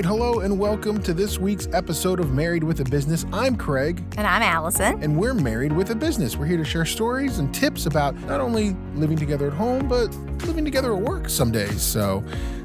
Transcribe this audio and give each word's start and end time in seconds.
right, 0.00 0.06
hello 0.06 0.40
and 0.40 0.58
welcome 0.58 1.02
to 1.02 1.12
this 1.12 1.38
week's 1.38 1.68
episode 1.74 2.20
of 2.20 2.32
Married 2.32 2.64
with 2.64 2.80
a 2.80 2.84
Business. 2.84 3.26
I'm 3.34 3.54
Craig. 3.54 4.02
And 4.16 4.26
I'm 4.26 4.40
Allison. 4.40 5.02
And 5.02 5.14
we're 5.14 5.34
married 5.34 5.72
with 5.72 5.90
a 5.90 5.94
business. 5.94 6.38
We're 6.38 6.46
here 6.46 6.56
to 6.56 6.64
share 6.64 6.86
stories 6.86 7.38
and 7.38 7.54
tips 7.54 7.84
about 7.84 8.14
not 8.20 8.40
only 8.40 8.74
living 8.94 9.18
together 9.18 9.48
at 9.48 9.52
home, 9.52 9.88
but 9.88 10.06
living 10.46 10.64
together 10.64 10.94
at 10.94 11.02
work 11.02 11.28
some 11.28 11.52
days. 11.52 11.82
So 11.82 12.24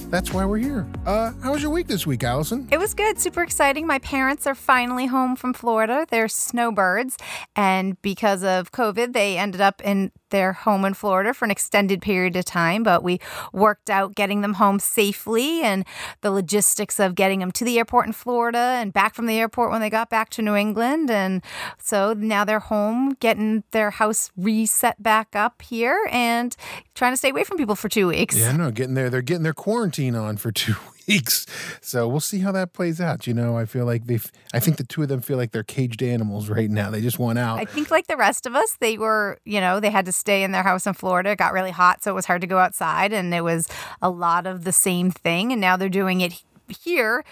that's 0.10 0.32
why 0.32 0.46
we're 0.46 0.60
here. 0.60 0.88
Uh, 1.06 1.34
how 1.44 1.52
was 1.52 1.62
your 1.62 1.72
week 1.72 1.88
this 1.88 2.08
week, 2.08 2.24
Allison? 2.24 2.70
It 2.72 2.78
was 2.78 2.94
good, 2.94 3.20
super 3.20 3.44
exciting. 3.44 3.86
My 3.86 4.00
parents 4.00 4.48
are 4.48 4.56
finally 4.56 5.08
home 5.08 5.36
from 5.36 5.54
Florida. 5.54 6.06
They're 6.10 6.30
snowbirds, 6.30 7.18
and 7.56 8.02
because 8.02 8.44
of 8.44 8.72
COVID, 8.72 9.12
they 9.12 9.38
ended 9.38 9.60
up 9.60 9.82
in 9.82 10.14
their 10.30 10.54
home 10.54 10.86
in 10.86 10.94
Florida 10.94 11.34
for 11.34 11.46
an 11.46 11.52
extended 11.52 12.02
period 12.02 12.36
of 12.36 12.46
time, 12.46 12.84
but 12.84 13.04
we 13.04 13.20
worked 13.54 13.90
out 13.90 14.16
getting 14.16 14.42
them 14.42 14.56
home 14.56 14.80
safely 14.80 15.62
and 15.62 15.86
the 16.22 16.32
logistics 16.32 17.00
of 17.00 17.16
getting 17.16 17.40
them 17.40 17.52
to 17.52 17.66
the 17.66 17.78
airport 17.78 18.08
in 18.08 18.14
Florida 18.14 18.58
and 18.58 18.94
back 18.94 19.16
from 19.16 19.26
the 19.26 19.40
airport 19.40 19.72
when 19.72 19.82
they 19.82 19.90
got 19.90 20.10
back 20.10 20.30
to 20.32 20.42
New 20.42 20.56
England. 20.56 21.10
And 21.10 21.44
so 21.78 22.14
now 22.14 22.44
they're 22.46 22.60
home, 22.60 23.16
getting 23.20 23.64
their 23.72 23.92
house 23.92 24.32
reset 24.38 25.02
back 25.02 25.36
up 25.36 25.62
here 25.62 26.08
and 26.12 26.56
trying 26.94 27.14
to 27.14 27.18
stay 27.18 27.30
away 27.30 27.44
from 27.44 27.58
people 27.58 27.76
for 27.76 27.90
two 27.90 28.08
weeks. 28.08 28.38
Yeah, 28.38 28.52
no, 28.52 28.72
getting 28.72 28.94
there. 28.94 29.10
They're 29.10 29.22
getting 29.22 29.44
their 29.44 29.54
quarantine 29.54 30.16
on 30.16 30.38
for 30.38 30.52
two 30.52 30.76
weeks. 31.08 31.46
So 31.82 32.08
we'll 32.08 32.20
see 32.20 32.40
how 32.40 32.52
that 32.54 32.74
plays 32.74 33.00
out. 33.00 33.28
You 33.28 33.34
know, 33.34 33.58
I 33.58 33.66
feel 33.66 33.86
like 33.86 34.06
they, 34.06 34.20
I 34.54 34.60
think 34.60 34.78
the 34.78 34.84
two 34.84 35.04
of 35.04 35.10
them 35.10 35.22
feel 35.22 35.38
like 35.38 35.52
they're 35.52 35.64
caged 35.64 36.02
animals 36.02 36.50
right 36.50 36.70
now. 36.70 36.90
They 36.90 37.02
just 37.02 37.20
want 37.20 37.40
out. 37.40 37.60
I 37.60 37.66
think, 37.66 37.92
like 37.92 38.08
the 38.08 38.18
rest 38.18 38.46
of 38.46 38.56
us, 38.56 38.78
they 38.80 38.98
were, 38.98 39.40
you 39.46 39.60
know, 39.60 39.80
they 39.80 39.90
had 39.90 40.06
to 40.06 40.12
stay 40.12 40.44
in 40.44 40.52
their 40.52 40.64
house 40.64 40.88
in 40.88 40.94
Florida. 40.94 41.32
It 41.32 41.38
got 41.38 41.54
really 41.54 41.72
hot, 41.72 42.04
so 42.04 42.12
it 42.12 42.16
was 42.16 42.26
hard 42.26 42.42
to 42.42 42.48
go 42.48 42.58
outside, 42.58 43.14
and 43.14 43.34
it 43.34 43.44
was 43.44 43.68
a 44.02 44.10
lot 44.10 44.48
of 44.48 44.64
the 44.64 44.72
same 44.72 45.12
thing. 45.12 45.52
And 45.52 45.62
now 45.62 45.78
they're 45.78 45.90
doing 45.90 46.22
it 46.22 46.44
here, 46.68 47.24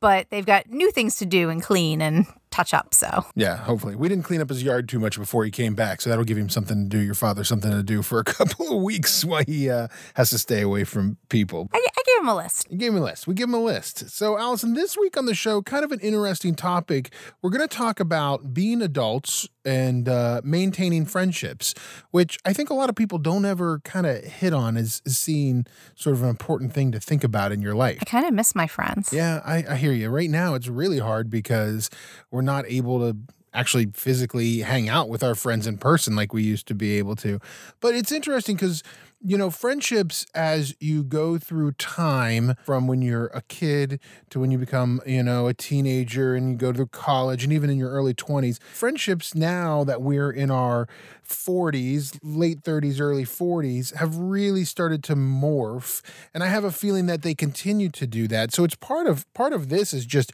but 0.00 0.28
they've 0.30 0.44
got 0.44 0.68
new 0.68 0.90
things 0.90 1.16
to 1.16 1.26
do 1.26 1.48
and 1.48 1.62
clean 1.62 2.02
and 2.02 2.26
touch 2.54 2.72
up. 2.72 2.94
So 2.94 3.24
yeah, 3.34 3.56
hopefully 3.56 3.96
we 3.96 4.08
didn't 4.08 4.24
clean 4.24 4.40
up 4.40 4.48
his 4.48 4.62
yard 4.62 4.88
too 4.88 4.98
much 4.98 5.18
before 5.18 5.44
he 5.44 5.50
came 5.50 5.74
back, 5.74 6.00
so 6.00 6.10
that'll 6.10 6.24
give 6.24 6.38
him 6.38 6.48
something 6.48 6.84
to 6.84 6.88
do. 6.88 6.98
Your 6.98 7.14
father 7.14 7.44
something 7.44 7.70
to 7.70 7.82
do 7.82 8.02
for 8.02 8.18
a 8.18 8.24
couple 8.38 8.76
of 8.76 8.82
weeks 8.82 9.24
while 9.24 9.42
he 9.46 9.68
uh, 9.68 9.88
has 10.14 10.30
to 10.30 10.38
stay 10.38 10.60
away 10.60 10.84
from 10.84 11.18
people. 11.28 11.68
I, 11.72 11.78
I 11.78 12.02
gave 12.06 12.22
him 12.22 12.28
a 12.28 12.36
list. 12.36 12.70
You 12.70 12.78
gave 12.78 12.92
him 12.92 12.98
a 12.98 13.04
list. 13.04 13.26
We 13.26 13.34
give 13.34 13.48
him 13.48 13.54
a 13.54 13.62
list. 13.62 14.10
So 14.10 14.38
Allison, 14.38 14.74
this 14.74 14.96
week 14.96 15.16
on 15.16 15.26
the 15.26 15.34
show, 15.34 15.62
kind 15.62 15.84
of 15.84 15.92
an 15.92 16.00
interesting 16.00 16.54
topic. 16.54 17.12
We're 17.42 17.50
going 17.50 17.66
to 17.66 17.76
talk 17.76 18.00
about 18.00 18.54
being 18.54 18.80
adults 18.82 19.48
and 19.64 20.08
uh, 20.08 20.42
maintaining 20.44 21.06
friendships, 21.06 21.74
which 22.10 22.38
I 22.44 22.52
think 22.52 22.70
a 22.70 22.74
lot 22.74 22.90
of 22.90 22.96
people 22.96 23.18
don't 23.18 23.44
ever 23.44 23.80
kind 23.80 24.06
of 24.06 24.22
hit 24.22 24.52
on 24.52 24.76
as, 24.76 25.00
as 25.06 25.16
seeing 25.16 25.66
sort 25.94 26.16
of 26.16 26.22
an 26.22 26.28
important 26.28 26.72
thing 26.72 26.92
to 26.92 27.00
think 27.00 27.24
about 27.24 27.50
in 27.50 27.62
your 27.62 27.74
life. 27.74 27.98
I 28.00 28.04
kind 28.04 28.26
of 28.26 28.34
miss 28.34 28.54
my 28.54 28.66
friends. 28.66 29.12
Yeah, 29.12 29.40
I, 29.44 29.64
I 29.70 29.76
hear 29.76 29.92
you. 29.92 30.10
Right 30.10 30.30
now, 30.30 30.54
it's 30.54 30.68
really 30.68 30.98
hard 30.98 31.30
because 31.30 31.88
we're 32.30 32.42
not 32.44 32.64
able 32.66 33.00
to 33.00 33.16
actually 33.54 33.86
physically 33.94 34.58
hang 34.58 34.88
out 34.88 35.08
with 35.08 35.22
our 35.22 35.34
friends 35.34 35.66
in 35.66 35.78
person 35.78 36.16
like 36.16 36.32
we 36.32 36.42
used 36.42 36.66
to 36.66 36.74
be 36.74 36.98
able 36.98 37.14
to. 37.16 37.38
But 37.80 37.94
it's 37.94 38.10
interesting 38.10 38.56
because, 38.56 38.82
you 39.24 39.38
know, 39.38 39.48
friendships 39.48 40.26
as 40.34 40.74
you 40.80 41.04
go 41.04 41.38
through 41.38 41.72
time 41.72 42.54
from 42.64 42.88
when 42.88 43.00
you're 43.00 43.26
a 43.28 43.42
kid 43.42 44.00
to 44.30 44.40
when 44.40 44.50
you 44.50 44.58
become, 44.58 45.00
you 45.06 45.22
know, 45.22 45.46
a 45.46 45.54
teenager 45.54 46.34
and 46.34 46.50
you 46.50 46.56
go 46.56 46.72
to 46.72 46.86
college 46.86 47.44
and 47.44 47.52
even 47.52 47.70
in 47.70 47.78
your 47.78 47.90
early 47.90 48.12
20s, 48.12 48.60
friendships 48.60 49.34
now 49.36 49.84
that 49.84 50.02
we're 50.02 50.32
in 50.32 50.50
our 50.50 50.88
40s, 51.26 52.18
late 52.22 52.62
30s, 52.62 53.00
early 53.00 53.24
40s 53.24 53.94
have 53.94 54.16
really 54.16 54.64
started 54.64 55.04
to 55.04 55.14
morph 55.14 56.02
and 56.34 56.42
I 56.42 56.48
have 56.48 56.64
a 56.64 56.72
feeling 56.72 57.06
that 57.06 57.22
they 57.22 57.36
continue 57.36 57.88
to 57.90 58.06
do 58.06 58.26
that. 58.28 58.52
So 58.52 58.64
it's 58.64 58.74
part 58.74 59.06
of 59.06 59.32
part 59.32 59.52
of 59.52 59.68
this 59.68 59.94
is 59.94 60.04
just 60.04 60.32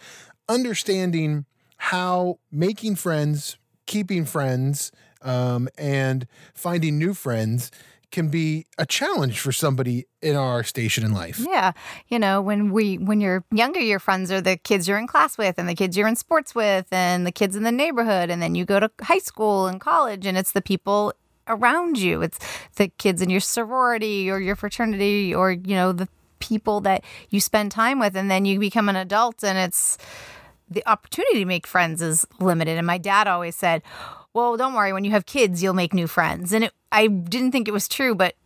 understanding 0.48 1.44
how 1.91 2.39
making 2.53 2.95
friends, 2.95 3.59
keeping 3.84 4.25
friends, 4.25 4.93
um, 5.23 5.69
and 5.77 6.28
finding 6.55 6.99
new 6.99 7.15
friends 7.15 7.73
can 8.12 8.28
be 8.28 8.65
a 8.78 8.87
challenge 8.87 9.41
for 9.41 9.51
somebody 9.51 10.06
in 10.23 10.37
our 10.37 10.62
station 10.62 11.05
in 11.05 11.12
life. 11.12 11.41
Yeah. 11.41 11.73
You 12.06 12.21
know, 12.21 12.41
when 12.41 12.71
we 12.71 12.97
when 12.97 13.21
you're 13.21 13.45
younger, 13.51 13.81
your 13.81 13.99
friends 13.99 14.31
are 14.31 14.41
the 14.41 14.56
kids 14.56 14.87
you're 14.87 14.99
in 14.99 15.09
class 15.09 15.37
with 15.37 15.59
and 15.59 15.69
the 15.69 15.75
kids 15.75 15.97
you're 15.97 16.06
in 16.06 16.15
sports 16.15 16.55
with 16.55 16.87
and 16.93 17.27
the 17.27 17.33
kids 17.33 17.56
in 17.56 17.65
the 17.65 17.73
neighborhood 17.73 18.31
and 18.31 18.41
then 18.41 18.55
you 18.55 18.65
go 18.65 18.78
to 18.78 18.89
high 19.03 19.19
school 19.19 19.67
and 19.67 19.81
college 19.81 20.27
and 20.27 20.39
it's 20.39 20.53
the 20.53 20.62
people 20.62 21.12
around 21.49 21.99
you. 21.99 22.22
It's 22.22 22.39
the 22.77 22.87
kids 22.99 23.21
in 23.21 23.31
your 23.31 23.41
sorority 23.41 24.31
or 24.31 24.39
your 24.39 24.55
fraternity 24.55 25.34
or 25.34 25.51
you 25.51 25.75
know, 25.75 25.91
the 25.91 26.09
people 26.39 26.81
that 26.83 27.03
you 27.31 27.41
spend 27.41 27.72
time 27.72 27.99
with 27.99 28.17
and 28.17 28.31
then 28.31 28.45
you 28.45 28.61
become 28.61 28.89
an 28.89 28.97
adult 28.97 29.43
and 29.43 29.59
it's 29.59 29.99
the 30.70 30.82
opportunity 30.86 31.41
to 31.41 31.44
make 31.44 31.66
friends 31.66 32.00
is 32.00 32.26
limited. 32.38 32.78
And 32.78 32.86
my 32.86 32.98
dad 32.98 33.26
always 33.26 33.56
said, 33.56 33.82
well, 34.32 34.56
don't 34.56 34.75
worry, 34.75 34.92
when 34.92 35.04
you 35.04 35.10
have 35.10 35.26
kids, 35.26 35.62
you'll 35.62 35.75
make 35.75 35.92
new 35.92 36.06
friends. 36.06 36.53
And 36.53 36.64
it, 36.64 36.72
I 36.92 37.08
didn't 37.08 37.53
think 37.53 37.66
it 37.66 37.72
was 37.72 37.88
true, 37.88 38.14
but 38.14 38.36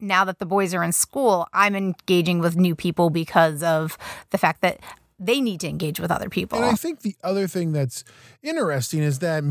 now 0.00 0.24
that 0.24 0.38
the 0.38 0.46
boys 0.46 0.74
are 0.74 0.82
in 0.82 0.92
school, 0.92 1.48
I'm 1.52 1.74
engaging 1.74 2.40
with 2.40 2.56
new 2.56 2.74
people 2.74 3.08
because 3.08 3.62
of 3.62 3.96
the 4.30 4.38
fact 4.38 4.60
that 4.60 4.80
they 5.18 5.40
need 5.40 5.60
to 5.60 5.68
engage 5.68 6.00
with 6.00 6.10
other 6.10 6.28
people. 6.28 6.58
And 6.58 6.66
I 6.66 6.74
think 6.74 7.00
the 7.00 7.16
other 7.22 7.46
thing 7.46 7.72
that's 7.72 8.04
interesting 8.42 9.00
is 9.00 9.20
that 9.20 9.44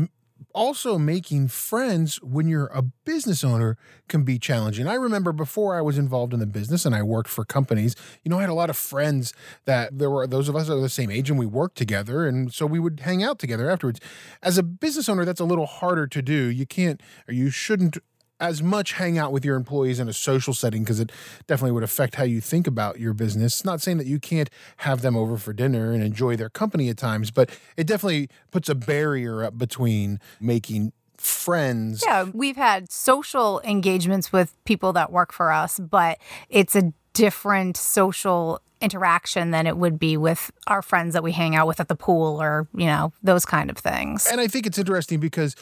also 0.52 0.98
making 0.98 1.48
friends 1.48 2.20
when 2.22 2.48
you're 2.48 2.70
a 2.74 2.82
business 2.82 3.44
owner 3.44 3.76
can 4.08 4.24
be 4.24 4.38
challenging. 4.38 4.86
I 4.86 4.94
remember 4.94 5.32
before 5.32 5.76
I 5.76 5.80
was 5.80 5.98
involved 5.98 6.34
in 6.34 6.40
the 6.40 6.46
business 6.46 6.84
and 6.84 6.94
I 6.94 7.02
worked 7.02 7.30
for 7.30 7.44
companies, 7.44 7.94
you 8.22 8.30
know, 8.30 8.38
I 8.38 8.42
had 8.42 8.50
a 8.50 8.54
lot 8.54 8.70
of 8.70 8.76
friends 8.76 9.32
that 9.64 9.98
there 9.98 10.10
were 10.10 10.26
those 10.26 10.48
of 10.48 10.56
us 10.56 10.68
that 10.68 10.74
were 10.74 10.80
the 10.80 10.88
same 10.88 11.10
age 11.10 11.30
and 11.30 11.38
we 11.38 11.46
worked 11.46 11.76
together. 11.76 12.26
And 12.26 12.52
so 12.52 12.66
we 12.66 12.78
would 12.78 13.00
hang 13.00 13.22
out 13.22 13.38
together 13.38 13.70
afterwards. 13.70 14.00
As 14.42 14.58
a 14.58 14.62
business 14.62 15.08
owner, 15.08 15.24
that's 15.24 15.40
a 15.40 15.44
little 15.44 15.66
harder 15.66 16.06
to 16.06 16.22
do. 16.22 16.50
You 16.50 16.66
can't 16.66 17.02
or 17.28 17.34
you 17.34 17.50
shouldn't 17.50 17.98
as 18.40 18.62
much 18.62 18.92
hang 18.94 19.18
out 19.18 19.32
with 19.32 19.44
your 19.44 19.56
employees 19.56 20.00
in 20.00 20.08
a 20.08 20.12
social 20.12 20.54
setting 20.54 20.82
because 20.82 21.00
it 21.00 21.10
definitely 21.46 21.72
would 21.72 21.82
affect 21.82 22.16
how 22.16 22.24
you 22.24 22.40
think 22.40 22.66
about 22.66 22.98
your 22.98 23.14
business. 23.14 23.64
Not 23.64 23.80
saying 23.80 23.98
that 23.98 24.06
you 24.06 24.18
can't 24.18 24.50
have 24.78 25.02
them 25.02 25.16
over 25.16 25.36
for 25.36 25.52
dinner 25.52 25.92
and 25.92 26.02
enjoy 26.02 26.36
their 26.36 26.50
company 26.50 26.88
at 26.88 26.96
times, 26.96 27.30
but 27.30 27.50
it 27.76 27.86
definitely 27.86 28.28
puts 28.50 28.68
a 28.68 28.74
barrier 28.74 29.44
up 29.44 29.56
between 29.56 30.18
making 30.40 30.92
friends. 31.16 32.02
Yeah, 32.04 32.24
we've 32.32 32.56
had 32.56 32.90
social 32.90 33.60
engagements 33.64 34.32
with 34.32 34.54
people 34.64 34.92
that 34.94 35.12
work 35.12 35.32
for 35.32 35.52
us, 35.52 35.78
but 35.78 36.18
it's 36.48 36.76
a 36.76 36.92
different 37.14 37.76
social 37.76 38.60
interaction 38.80 39.50
than 39.50 39.66
it 39.66 39.78
would 39.78 39.98
be 39.98 40.16
with 40.16 40.50
our 40.66 40.82
friends 40.82 41.14
that 41.14 41.22
we 41.22 41.32
hang 41.32 41.56
out 41.56 41.66
with 41.66 41.80
at 41.80 41.88
the 41.88 41.96
pool 41.96 42.40
or, 42.42 42.68
you 42.74 42.84
know, 42.84 43.12
those 43.22 43.46
kind 43.46 43.70
of 43.70 43.78
things. 43.78 44.26
And 44.30 44.40
I 44.40 44.46
think 44.46 44.66
it's 44.66 44.78
interesting 44.78 45.20
because 45.20 45.56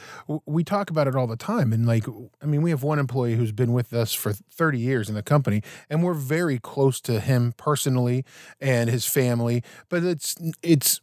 we 0.44 0.64
talk 0.64 0.90
about 0.90 1.06
it 1.06 1.14
all 1.14 1.28
the 1.28 1.36
time. 1.36 1.72
And 1.72 1.86
like, 1.86 2.04
I 2.42 2.46
mean, 2.46 2.62
we 2.62 2.70
have 2.70 2.82
one 2.82 2.98
employee 2.98 3.36
who's 3.36 3.52
been 3.52 3.72
with 3.72 3.92
us 3.92 4.12
for 4.12 4.32
30 4.32 4.78
years 4.78 5.08
in 5.08 5.14
the 5.14 5.22
company, 5.22 5.62
and 5.88 6.02
we're 6.02 6.14
very 6.14 6.58
close 6.58 7.00
to 7.02 7.20
him 7.20 7.54
personally 7.56 8.24
and 8.60 8.90
his 8.90 9.06
family, 9.06 9.62
but 9.88 10.02
it's, 10.02 10.34
it's, 10.62 11.00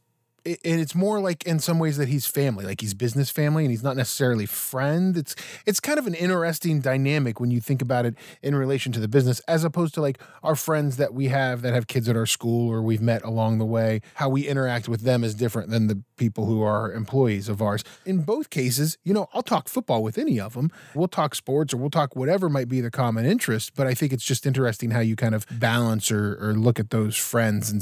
and 0.64 0.82
it's 0.82 0.96
more 0.96 1.20
like 1.20 1.44
in 1.44 1.60
some 1.60 1.80
ways 1.80 1.98
that 1.98 2.08
he's 2.08 2.26
family, 2.26 2.66
like 2.66 2.82
he's 2.82 2.94
business 2.94 3.30
family, 3.30 3.64
and 3.64 3.72
he's 3.72 3.84
not 3.84 3.96
necessarily 3.96 4.46
friend. 4.46 5.18
It's 5.18 5.36
it's 5.66 5.80
kind 5.80 6.00
of 6.00 6.08
an 6.08 6.14
interesting 6.14 6.82
dynamic 6.82 7.40
when 7.40 7.52
you 7.52 7.60
think 7.60 7.82
about 7.82 8.06
it 8.06 8.16
in 8.42 8.56
relation 8.56 8.92
to 8.94 9.00
the 9.00 9.08
business, 9.08 9.40
as 9.42 9.64
opposed 9.64 9.94
to 9.96 10.02
like 10.02 10.20
our 10.44 10.56
friends 10.56 10.98
that 10.98 11.14
we 11.14 11.28
have 11.28 11.62
that 11.62 11.74
have 11.74 11.88
kids 11.88 12.10
at 12.10 12.16
our 12.16 12.26
school 12.26 12.70
or 12.72 12.82
we've 12.82 13.02
met 13.02 13.24
along 13.24 13.58
the 13.58 13.66
way. 13.66 14.02
How 14.16 14.30
we 14.30 14.48
interact 14.48 14.88
with 14.88 15.02
them 15.02 15.24
is 15.24 15.36
different 15.36 15.70
than 15.70 15.88
the 15.88 16.02
people 16.18 16.46
who 16.46 16.62
are 16.62 16.92
employees 16.92 17.50
of 17.50 17.62
ours. 17.62 17.84
In 18.06 18.22
both 18.24 18.50
cases, 18.50 18.98
you 19.04 19.14
know, 19.14 19.28
I'll 19.34 19.44
talk 19.44 19.70
football 19.70 20.04
with 20.04 20.18
any 20.18 20.40
of 20.40 20.54
them. 20.54 20.72
We'll 20.94 21.08
talk 21.08 21.36
sports 21.36 21.74
or 21.74 21.78
we'll 21.78 21.90
talk 21.90 22.16
whatever 22.16 22.50
might 22.50 22.68
be 22.68 22.82
the 22.82 22.92
common 22.92 23.26
interest. 23.26 23.74
But 23.76 23.88
I 23.88 23.94
think 23.94 24.14
it's 24.14 24.26
just 24.26 24.46
interesting 24.46 24.92
how 24.92 25.00
you 25.00 25.16
kind 25.16 25.36
of 25.36 25.46
balance 25.52 26.12
or, 26.12 26.38
or 26.42 26.54
look 26.54 26.80
at 26.80 26.90
those 26.90 27.16
friends 27.16 27.72
and 27.72 27.80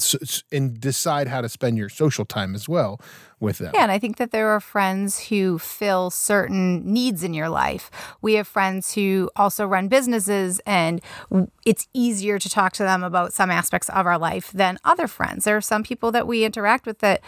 and 0.51 0.80
decide 0.80 1.27
how 1.27 1.42
to 1.42 1.50
spend 1.50 1.77
your 1.77 1.89
social 1.89 2.25
time 2.25 2.53
as 2.57 2.68
well 2.68 3.00
with 3.39 3.59
them. 3.59 3.71
Yeah, 3.74 3.83
and 3.83 3.92
I 3.92 4.00
think 4.00 4.18
that 4.18 4.31
there 4.31 4.50
are 4.50 4.59
friends 4.59 5.27
who 5.27 5.59
fill 5.59 6.09
certain 6.09 6.92
needs 6.92 7.24
in 7.24 7.33
your 7.33 7.50
life. 7.50 7.92
We 8.21 8.33
have 8.33 8.48
friends 8.48 8.95
who 8.95 9.30
also 9.36 9.68
run 9.68 9.88
businesses, 9.88 10.59
and 10.65 11.00
it's 11.65 11.88
easier 11.94 12.39
to 12.39 12.50
talk 12.50 12.74
to 12.74 12.83
them 12.83 13.04
about 13.04 13.33
some 13.33 13.51
aspects 13.51 13.89
of 13.89 14.06
our 14.07 14.18
life 14.18 14.51
than 14.51 14.80
other 14.83 15.07
friends. 15.07 15.45
There 15.45 15.56
are 15.56 15.62
some 15.62 15.83
people 15.83 16.12
that 16.12 16.25
we 16.25 16.44
interact 16.44 16.88
with 16.88 17.00
that 17.00 17.21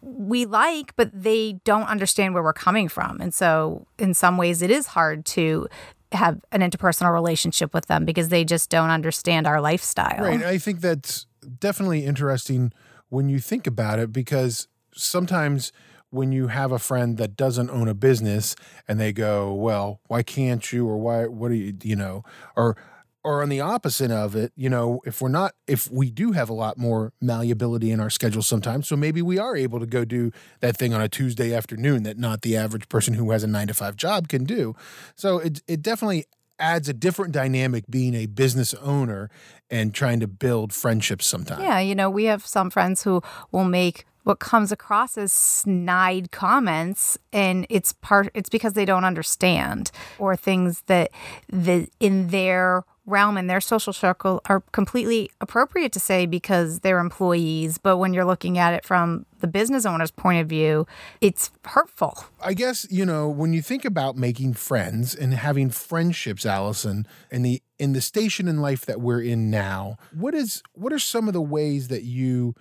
we 0.00 0.46
like, 0.46 0.94
but 0.94 1.10
they 1.12 1.54
don't 1.64 1.88
understand 1.88 2.34
where 2.34 2.42
we're 2.42 2.52
coming 2.52 2.88
from. 2.88 3.20
And 3.20 3.34
so, 3.34 3.86
in 3.98 4.14
some 4.14 4.36
ways, 4.36 4.62
it 4.62 4.70
is 4.70 4.86
hard 4.86 5.26
to 5.26 5.68
have 6.12 6.40
an 6.52 6.60
interpersonal 6.60 7.12
relationship 7.12 7.74
with 7.74 7.86
them 7.86 8.04
because 8.04 8.28
they 8.28 8.44
just 8.44 8.70
don't 8.70 8.90
understand 8.90 9.46
our 9.46 9.60
lifestyle. 9.60 10.24
Right. 10.24 10.42
I 10.42 10.58
think 10.58 10.80
that's 10.80 11.26
definitely 11.60 12.04
interesting 12.04 12.72
when 13.08 13.28
you 13.28 13.38
think 13.38 13.66
about 13.66 13.98
it 13.98 14.12
because 14.12 14.68
sometimes 14.94 15.72
when 16.10 16.32
you 16.32 16.48
have 16.48 16.72
a 16.72 16.78
friend 16.78 17.18
that 17.18 17.36
doesn't 17.36 17.70
own 17.70 17.88
a 17.88 17.94
business 17.94 18.56
and 18.86 18.98
they 18.98 19.12
go, 19.12 19.52
well, 19.52 20.00
why 20.06 20.22
can't 20.22 20.72
you? 20.72 20.88
Or 20.88 20.96
why, 20.96 21.26
what 21.26 21.48
do 21.50 21.54
you, 21.54 21.74
you 21.82 21.96
know, 21.96 22.24
or 22.56 22.76
or 23.24 23.42
on 23.42 23.48
the 23.48 23.60
opposite 23.60 24.10
of 24.10 24.36
it, 24.36 24.52
you 24.56 24.70
know, 24.70 25.00
if 25.04 25.20
we're 25.20 25.28
not, 25.28 25.52
if 25.66 25.90
we 25.90 26.10
do 26.10 26.32
have 26.32 26.48
a 26.48 26.54
lot 26.54 26.78
more 26.78 27.12
malleability 27.20 27.90
in 27.90 28.00
our 28.00 28.08
schedule 28.08 28.42
sometimes, 28.42 28.88
so 28.88 28.96
maybe 28.96 29.20
we 29.20 29.38
are 29.38 29.56
able 29.56 29.80
to 29.80 29.86
go 29.86 30.04
do 30.04 30.30
that 30.60 30.76
thing 30.76 30.94
on 30.94 31.00
a 31.02 31.08
Tuesday 31.08 31.52
afternoon 31.52 32.04
that 32.04 32.16
not 32.16 32.42
the 32.42 32.56
average 32.56 32.88
person 32.88 33.14
who 33.14 33.30
has 33.32 33.42
a 33.42 33.46
nine 33.46 33.66
to 33.66 33.74
five 33.74 33.96
job 33.96 34.28
can 34.28 34.44
do. 34.44 34.74
So 35.16 35.38
it, 35.40 35.60
it 35.66 35.82
definitely 35.82 36.24
adds 36.58 36.88
a 36.88 36.92
different 36.92 37.32
dynamic 37.32 37.84
being 37.88 38.14
a 38.14 38.26
business 38.26 38.74
owner 38.74 39.30
and 39.70 39.94
trying 39.94 40.20
to 40.20 40.26
build 40.26 40.72
friendships 40.72 41.26
sometimes. 41.26 41.62
Yeah, 41.62 41.78
you 41.80 41.94
know, 41.94 42.10
we 42.10 42.24
have 42.24 42.46
some 42.46 42.70
friends 42.70 43.02
who 43.02 43.22
will 43.52 43.64
make 43.64 44.06
what 44.24 44.40
comes 44.40 44.70
across 44.70 45.16
as 45.16 45.32
snide 45.32 46.30
comments 46.30 47.16
and 47.32 47.66
it's 47.70 47.94
part 47.94 48.28
it's 48.34 48.50
because 48.50 48.74
they 48.74 48.84
don't 48.84 49.04
understand 49.04 49.90
or 50.18 50.36
things 50.36 50.82
that 50.86 51.10
the 51.48 51.88
in 51.98 52.28
their 52.28 52.84
realm 53.08 53.36
and 53.36 53.48
their 53.48 53.60
social 53.60 53.92
circle 53.92 54.40
are 54.46 54.60
completely 54.72 55.30
appropriate 55.40 55.92
to 55.92 56.00
say 56.00 56.26
because 56.26 56.80
they're 56.80 56.98
employees. 56.98 57.78
But 57.78 57.96
when 57.98 58.12
you're 58.12 58.24
looking 58.24 58.58
at 58.58 58.74
it 58.74 58.84
from 58.84 59.26
the 59.40 59.46
business 59.46 59.86
owner's 59.86 60.10
point 60.10 60.40
of 60.40 60.48
view, 60.48 60.86
it's 61.20 61.50
hurtful. 61.64 62.24
I 62.42 62.54
guess, 62.54 62.86
you 62.90 63.06
know, 63.06 63.28
when 63.28 63.52
you 63.52 63.62
think 63.62 63.84
about 63.84 64.16
making 64.16 64.54
friends 64.54 65.14
and 65.14 65.34
having 65.34 65.70
friendships, 65.70 66.44
Allison, 66.44 67.06
in 67.30 67.42
the 67.42 67.62
in 67.78 67.92
the 67.92 68.00
station 68.00 68.48
in 68.48 68.60
life 68.60 68.84
that 68.86 69.00
we're 69.00 69.22
in 69.22 69.50
now, 69.50 69.96
what 70.12 70.34
is 70.34 70.62
what 70.74 70.92
are 70.92 70.98
some 70.98 71.28
of 71.28 71.34
the 71.34 71.42
ways 71.42 71.88
that 71.88 72.02
you 72.02 72.54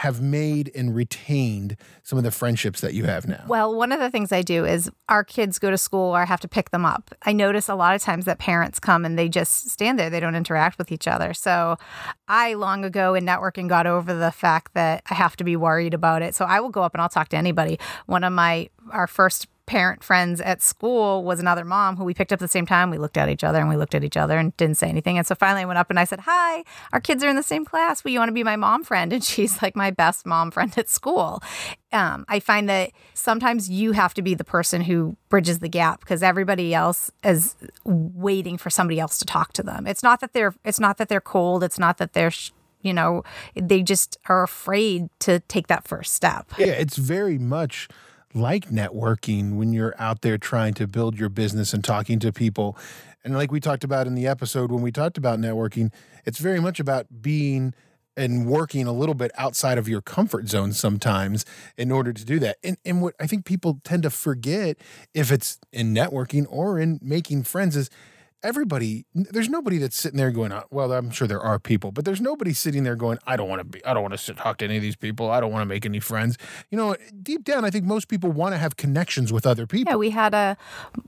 have 0.00 0.22
made 0.22 0.70
and 0.74 0.94
retained 0.94 1.76
some 2.04 2.16
of 2.16 2.24
the 2.24 2.30
friendships 2.30 2.80
that 2.80 2.94
you 2.94 3.04
have 3.04 3.28
now? 3.28 3.44
Well, 3.46 3.74
one 3.76 3.92
of 3.92 4.00
the 4.00 4.10
things 4.10 4.32
I 4.32 4.40
do 4.40 4.64
is 4.64 4.90
our 5.10 5.22
kids 5.22 5.58
go 5.58 5.70
to 5.70 5.76
school 5.76 6.16
or 6.16 6.22
I 6.22 6.24
have 6.24 6.40
to 6.40 6.48
pick 6.48 6.70
them 6.70 6.86
up. 6.86 7.14
I 7.26 7.34
notice 7.34 7.68
a 7.68 7.74
lot 7.74 7.94
of 7.94 8.00
times 8.00 8.24
that 8.24 8.38
parents 8.38 8.80
come 8.80 9.04
and 9.04 9.18
they 9.18 9.28
just 9.28 9.68
stand 9.68 9.98
there, 9.98 10.08
they 10.08 10.18
don't 10.18 10.34
interact 10.34 10.78
with 10.78 10.90
each 10.90 11.06
other. 11.06 11.34
So 11.34 11.76
I 12.28 12.54
long 12.54 12.82
ago 12.82 13.12
in 13.14 13.26
networking 13.26 13.68
got 13.68 13.86
over 13.86 14.14
the 14.14 14.32
fact 14.32 14.72
that 14.72 15.02
I 15.10 15.12
have 15.12 15.36
to 15.36 15.44
be 15.44 15.54
worried 15.54 15.92
about 15.92 16.22
it. 16.22 16.34
So 16.34 16.46
I 16.46 16.60
will 16.60 16.70
go 16.70 16.82
up 16.82 16.94
and 16.94 17.02
I'll 17.02 17.10
talk 17.10 17.28
to 17.28 17.36
anybody. 17.36 17.78
One 18.06 18.24
of 18.24 18.32
my 18.32 18.70
our 18.92 19.06
first 19.06 19.48
parent 19.70 20.02
friends 20.02 20.40
at 20.40 20.60
school 20.60 21.22
was 21.22 21.38
another 21.38 21.64
mom 21.64 21.96
who 21.96 22.02
we 22.02 22.12
picked 22.12 22.32
up 22.32 22.38
at 22.38 22.40
the 22.40 22.48
same 22.48 22.66
time. 22.66 22.90
We 22.90 22.98
looked 22.98 23.16
at 23.16 23.28
each 23.28 23.44
other 23.44 23.60
and 23.60 23.68
we 23.68 23.76
looked 23.76 23.94
at 23.94 24.02
each 24.02 24.16
other 24.16 24.36
and 24.36 24.54
didn't 24.56 24.78
say 24.78 24.88
anything. 24.88 25.16
And 25.16 25.24
so 25.24 25.36
finally 25.36 25.62
I 25.62 25.64
went 25.64 25.78
up 25.78 25.90
and 25.90 25.98
I 26.00 26.02
said, 26.02 26.18
Hi, 26.24 26.64
our 26.92 27.00
kids 27.00 27.22
are 27.22 27.28
in 27.28 27.36
the 27.36 27.42
same 27.44 27.64
class. 27.64 28.02
Will 28.02 28.10
you 28.10 28.18
want 28.18 28.30
to 28.30 28.34
be 28.34 28.42
my 28.42 28.56
mom 28.56 28.82
friend? 28.82 29.12
And 29.20 29.22
she's 29.22 29.62
like 29.62 29.76
my 29.76 29.92
best 29.92 30.26
mom 30.26 30.50
friend 30.50 30.72
at 30.76 30.88
school. 30.88 31.40
Um, 31.92 32.24
I 32.26 32.40
find 32.40 32.68
that 32.68 32.90
sometimes 33.14 33.70
you 33.70 33.92
have 33.92 34.12
to 34.14 34.22
be 34.22 34.34
the 34.34 34.44
person 34.44 34.80
who 34.80 35.16
bridges 35.28 35.60
the 35.60 35.68
gap 35.68 36.00
because 36.00 36.22
everybody 36.22 36.74
else 36.74 37.12
is 37.22 37.54
waiting 37.84 38.58
for 38.58 38.70
somebody 38.70 38.98
else 38.98 39.18
to 39.18 39.24
talk 39.24 39.52
to 39.52 39.62
them. 39.62 39.86
It's 39.86 40.02
not 40.02 40.20
that 40.20 40.32
they're 40.32 40.54
it's 40.64 40.80
not 40.80 40.98
that 40.98 41.08
they're 41.08 41.20
cold. 41.20 41.62
It's 41.62 41.78
not 41.78 41.98
that 41.98 42.12
they're 42.12 42.32
sh- 42.32 42.50
you 42.82 42.92
know 42.92 43.22
they 43.54 43.82
just 43.82 44.18
are 44.28 44.42
afraid 44.42 45.10
to 45.20 45.38
take 45.40 45.68
that 45.68 45.86
first 45.86 46.14
step. 46.14 46.50
Yeah, 46.58 46.66
it's 46.66 46.96
very 46.96 47.38
much 47.38 47.88
like 48.34 48.68
networking 48.70 49.56
when 49.56 49.72
you're 49.72 49.94
out 49.98 50.22
there 50.22 50.38
trying 50.38 50.74
to 50.74 50.86
build 50.86 51.18
your 51.18 51.28
business 51.28 51.72
and 51.72 51.82
talking 51.82 52.18
to 52.20 52.32
people. 52.32 52.76
And 53.24 53.34
like 53.34 53.50
we 53.52 53.60
talked 53.60 53.84
about 53.84 54.06
in 54.06 54.14
the 54.14 54.26
episode 54.26 54.70
when 54.70 54.82
we 54.82 54.92
talked 54.92 55.18
about 55.18 55.38
networking, 55.38 55.92
it's 56.24 56.38
very 56.38 56.60
much 56.60 56.80
about 56.80 57.06
being 57.20 57.74
and 58.16 58.46
working 58.46 58.86
a 58.86 58.92
little 58.92 59.14
bit 59.14 59.30
outside 59.38 59.78
of 59.78 59.88
your 59.88 60.02
comfort 60.02 60.48
zone 60.48 60.72
sometimes 60.72 61.44
in 61.76 61.90
order 61.90 62.12
to 62.12 62.24
do 62.24 62.38
that. 62.40 62.56
And 62.62 62.76
and 62.84 63.02
what 63.02 63.14
I 63.20 63.26
think 63.26 63.44
people 63.44 63.80
tend 63.84 64.02
to 64.02 64.10
forget 64.10 64.78
if 65.14 65.30
it's 65.30 65.58
in 65.72 65.94
networking 65.94 66.46
or 66.48 66.78
in 66.78 66.98
making 67.02 67.44
friends 67.44 67.76
is 67.76 67.90
everybody 68.42 69.04
there's 69.14 69.48
nobody 69.48 69.76
that's 69.78 69.96
sitting 69.96 70.16
there 70.16 70.30
going 70.30 70.50
uh, 70.50 70.62
well 70.70 70.92
i'm 70.92 71.10
sure 71.10 71.28
there 71.28 71.40
are 71.40 71.58
people 71.58 71.92
but 71.92 72.04
there's 72.04 72.20
nobody 72.20 72.52
sitting 72.52 72.84
there 72.84 72.96
going 72.96 73.18
i 73.26 73.36
don't 73.36 73.48
want 73.48 73.60
to 73.60 73.64
be 73.64 73.84
i 73.84 73.92
don't 73.92 74.02
want 74.02 74.18
to 74.18 74.34
talk 74.34 74.58
to 74.58 74.64
any 74.64 74.76
of 74.76 74.82
these 74.82 74.96
people. 74.96 75.30
I 75.30 75.40
don't 75.40 75.52
want 75.52 75.62
to 75.62 75.66
make 75.66 75.84
any 75.84 76.00
friends. 76.00 76.38
You 76.70 76.78
know 76.78 76.96
deep 77.22 77.44
down 77.44 77.64
i 77.64 77.70
think 77.70 77.84
most 77.84 78.08
people 78.08 78.30
want 78.30 78.54
to 78.54 78.58
have 78.58 78.76
connections 78.76 79.32
with 79.32 79.46
other 79.46 79.66
people. 79.66 79.92
yeah 79.92 79.96
we 79.96 80.10
had 80.10 80.34
a 80.34 80.56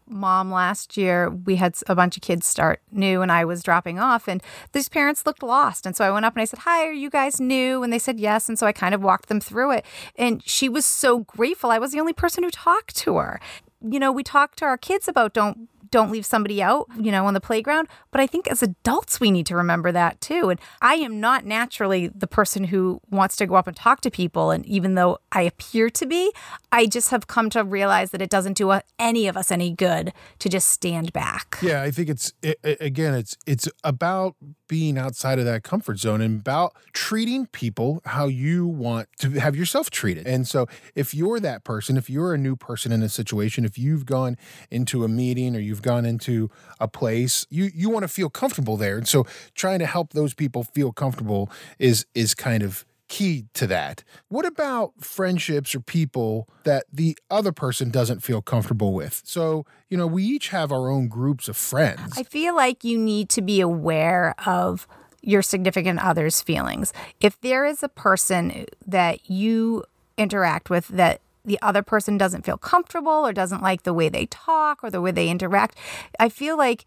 mom 0.07 0.53
last 0.53 0.97
year. 0.97 1.31
We 1.31 1.57
had 1.57 1.75
a 1.87 1.95
bunch 1.95 2.17
of 2.17 2.23
kids 2.23 2.47
start 2.47 2.81
new 2.91 3.23
and 3.23 3.33
i 3.33 3.45
was 3.45 3.63
dropping 3.63 3.99
off 3.99 4.29
and 4.29 4.43
these 4.73 4.89
parents 4.89 5.25
looked 5.25 5.43
lost 5.43 5.87
and 5.87 5.97
so 5.97 6.05
i 6.05 6.11
went 6.11 6.27
up 6.27 6.35
and 6.35 6.43
i 6.43 6.45
said 6.45 6.61
hi 6.61 6.87
are 6.87 6.93
you 6.93 7.11
guys 7.11 7.41
new? 7.41 7.83
And 7.83 7.93
they 7.93 7.99
said 7.99 8.21
yes. 8.21 8.49
And 8.49 8.59
so 8.59 8.67
i 8.67 8.73
kind 8.73 8.95
of 8.95 9.03
walked 9.03 9.29
them 9.29 9.41
through 9.41 9.73
it 9.73 9.85
and 10.17 10.43
she 10.45 10.69
was 10.69 10.85
so 10.85 11.21
grateful. 11.21 11.71
I 11.71 11.79
was 11.79 11.93
the 11.93 12.01
only 12.01 12.13
person 12.13 12.45
who 12.45 12.51
talked 12.51 12.97
to 12.97 13.17
her. 13.17 13.41
You 13.81 13.99
know, 13.99 14.13
we 14.13 14.23
talk 14.23 14.55
to 14.57 14.65
our 14.65 14.77
kids 14.77 15.09
about 15.09 15.33
don't 15.33 15.69
don't 15.93 16.11
leave 16.11 16.27
somebody 16.27 16.61
out, 16.61 16.89
you 16.99 17.13
know, 17.13 17.27
on 17.27 17.35
the 17.35 17.41
playground. 17.41 17.87
But 18.11 18.21
I 18.21 18.27
think 18.27 18.49
as 18.51 18.63
adults, 18.63 19.21
we 19.21 19.31
need 19.31 19.47
to 19.47 19.57
remember 19.57 19.93
that 19.93 20.21
too. 20.21 20.51
And 20.51 20.59
I 20.81 20.95
am 20.95 21.21
not 21.21 21.45
naturally 21.45 22.09
the 22.09 22.27
person 22.27 22.65
who 22.65 23.01
wants 23.11 23.37
to 23.37 23.47
go 23.47 23.55
up 23.55 23.69
and 23.69 23.77
talk 23.77 24.01
to 24.01 24.11
people. 24.11 24.51
And 24.51 24.67
even 24.67 24.97
though 24.97 25.19
I 25.31 25.43
appear 25.43 25.89
to 25.91 26.07
be, 26.07 26.33
I 26.73 26.87
just 26.87 27.11
have 27.11 27.29
come 27.29 27.49
to 27.51 27.63
realize 27.63 28.11
that 28.11 28.23
it 28.23 28.31
doesn't 28.31 28.57
do 28.57 28.73
any 28.99 29.29
of 29.29 29.37
us 29.37 29.53
any 29.53 29.71
good 29.71 30.13
to 30.41 30.49
just 30.49 30.69
stand 30.69 31.13
back. 31.13 31.59
Yeah, 31.63 31.83
I 31.83 31.91
think 31.93 32.09
it's 32.09 32.33
it, 32.43 32.59
again, 32.81 33.15
it's 33.15 33.37
it's 33.47 33.69
about 33.85 34.35
being 34.73 34.97
outside 34.97 35.39
of 35.39 35.45
that 35.45 35.63
comfort 35.63 35.99
zone 35.99 36.23
and 36.23 36.41
about 36.41 36.75
treating 36.95 37.45
people 37.45 38.01
how 38.07 38.27
you 38.27 38.67
want 38.67 39.07
to 39.19 39.33
have 39.33 39.55
yourself 39.55 39.91
treated. 39.91 40.27
And 40.27 40.49
so, 40.49 40.67
if 40.95 41.13
you're 41.13 41.39
that 41.41 41.63
person, 41.63 41.99
if 41.99 42.09
you're 42.09 42.33
a 42.33 42.39
new 42.39 42.57
person 42.57 42.91
in 42.91 43.03
a 43.03 43.11
situation, 43.11 43.67
if 43.67 43.77
you've 43.77 44.07
gone 44.07 44.39
into 44.71 45.05
a 45.05 45.09
meeting 45.09 45.55
or 45.55 45.59
you've 45.59 45.83
gone 45.83 46.07
into 46.07 46.49
a 46.81 46.89
place, 46.89 47.47
you 47.51 47.71
you 47.75 47.91
want 47.91 48.05
to 48.05 48.09
feel 48.09 48.31
comfortable 48.31 48.79
there. 48.79 48.97
And 48.97 49.07
so 49.07 49.27
trying 49.55 49.81
to 49.81 49.87
help 49.87 50.15
those 50.15 50.33
people 50.33 50.65
feel 50.65 50.91
comfortable 50.91 51.51
is 51.79 52.07
is 52.15 52.35
kind 52.35 52.63
of 52.63 52.87
key 53.13 53.45
to 53.53 53.67
that. 53.67 54.03
What 54.29 54.47
about 54.47 54.95
friendships 55.05 55.75
or 55.75 55.81
people 55.81 56.49
that 56.65 56.87
the 56.91 57.15
other 57.31 57.53
person 57.53 57.91
doesn't 57.91 58.21
feel 58.21 58.41
comfortable 58.41 58.95
with? 58.95 59.21
So, 59.27 59.67
you 59.91 59.99
know, 59.99 60.07
we 60.07 60.25
each 60.25 60.49
have 60.49 60.73
our 60.73 60.89
own 60.89 61.09
groups 61.09 61.47
of 61.47 61.55
friends. 61.55 62.17
I 62.17 62.23
feel 62.23 62.57
like 62.57 62.85
you 62.85 62.97
need 62.97 63.29
to 63.29 63.43
be 63.43 63.61
aware 63.61 64.35
of 64.47 64.89
your 65.21 65.43
significant 65.43 66.03
other's 66.03 66.41
feelings. 66.41 66.95
If 67.21 67.39
there 67.43 67.67
is 67.67 67.83
a 67.83 67.89
person 67.91 68.65
that 68.87 69.29
you 69.31 69.85
interact 70.17 70.71
with 70.71 70.89
that 70.89 71.21
the 71.45 71.59
other 71.61 71.83
person 71.83 72.17
doesn't 72.17 72.47
feel 72.47 72.57
comfortable 72.57 73.27
or 73.27 73.33
doesn't 73.35 73.63
like 73.63 73.83
the 73.83 73.93
way 73.93 74.09
they 74.09 74.25
talk 74.27 74.79
or 74.83 74.91
the 74.91 75.03
way 75.03 75.11
they 75.11 75.29
interact. 75.29 75.77
I 76.19 76.29
feel 76.31 76.57
like 76.57 76.87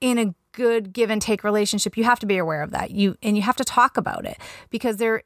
in 0.00 0.18
a 0.18 0.34
good 0.52 0.92
give 0.92 1.10
and 1.10 1.22
take 1.22 1.44
relationship, 1.44 1.96
you 1.96 2.04
have 2.04 2.18
to 2.20 2.26
be 2.26 2.38
aware 2.38 2.62
of 2.62 2.70
that. 2.72 2.90
You 2.90 3.16
and 3.22 3.36
you 3.36 3.42
have 3.42 3.56
to 3.56 3.64
talk 3.64 3.96
about 3.96 4.24
it 4.26 4.38
because 4.70 4.96
there 4.98 5.22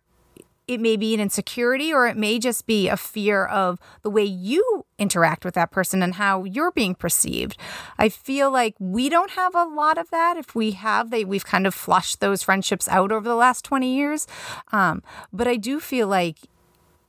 it 0.67 0.81
may 0.81 0.97
be 0.97 1.15
an 1.15 1.21
insecurity 1.21 1.93
or 1.93 2.07
it 2.07 2.17
may 2.17 2.39
just 2.39 2.67
be 2.67 2.89
a 2.89 2.97
fear 2.97 3.45
of 3.45 3.79
the 4.03 4.11
way 4.11 4.25
you 4.25 4.87
interact 4.99 5.45
with 5.45 5.55
that 5.55 5.71
person 5.71 6.03
and 6.03 6.15
how 6.15 6.45
you're 6.45 6.71
being 6.71 6.95
perceived. 6.95 7.59
I 7.99 8.09
feel 8.09 8.51
like 8.51 8.75
we 8.79 9.09
don't 9.09 9.33
have 9.33 9.55
a 9.55 9.65
lot 9.65 9.99
of 9.99 10.11
that. 10.11 10.37
If 10.37 10.55
we 10.55 10.73
have, 10.73 11.11
they 11.11 11.25
we've 11.25 11.45
kind 11.45 11.67
of 11.67 11.75
flushed 11.75 12.21
those 12.21 12.43
friendships 12.43 12.89
out 12.89 13.13
over 13.13 13.29
the 13.29 13.35
last 13.35 13.65
20 13.65 13.95
years. 13.95 14.27
Um, 14.73 15.03
but 15.33 15.47
I 15.47 15.57
do 15.57 15.81
feel 15.81 16.09
like 16.09 16.39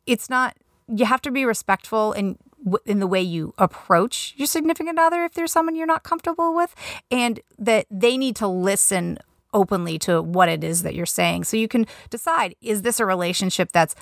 it's 0.06 0.30
not 0.30 0.58
you 0.88 1.06
have 1.06 1.22
to 1.22 1.32
be 1.32 1.46
respectful 1.46 2.14
in 2.14 2.38
in 2.86 3.00
the 3.00 3.08
way 3.08 3.22
you 3.22 3.54
approach 3.58 4.34
your 4.38 4.48
significant 4.48 4.98
other 4.98 5.24
if 5.24 5.34
there's 5.34 5.52
someone 5.52 5.76
you're 5.76 5.86
not 5.86 6.04
comfortable 6.04 6.56
with 6.56 6.74
and 7.12 7.40
that 7.60 7.86
they 7.92 8.18
need 8.18 8.36
to 8.36 8.48
listen 8.48 9.20
openly 9.56 9.98
to 9.98 10.22
what 10.22 10.50
it 10.50 10.64
is 10.64 10.84
that 10.84 10.94
you're 10.94 11.08
saying. 11.08 11.46
So 11.46 11.58
you 11.58 11.68
can 11.68 11.88
decide 12.12 12.56
is 12.62 12.84
this 12.84 13.00
a 13.00 13.06
relationship 13.06 13.72
that's 13.72 13.96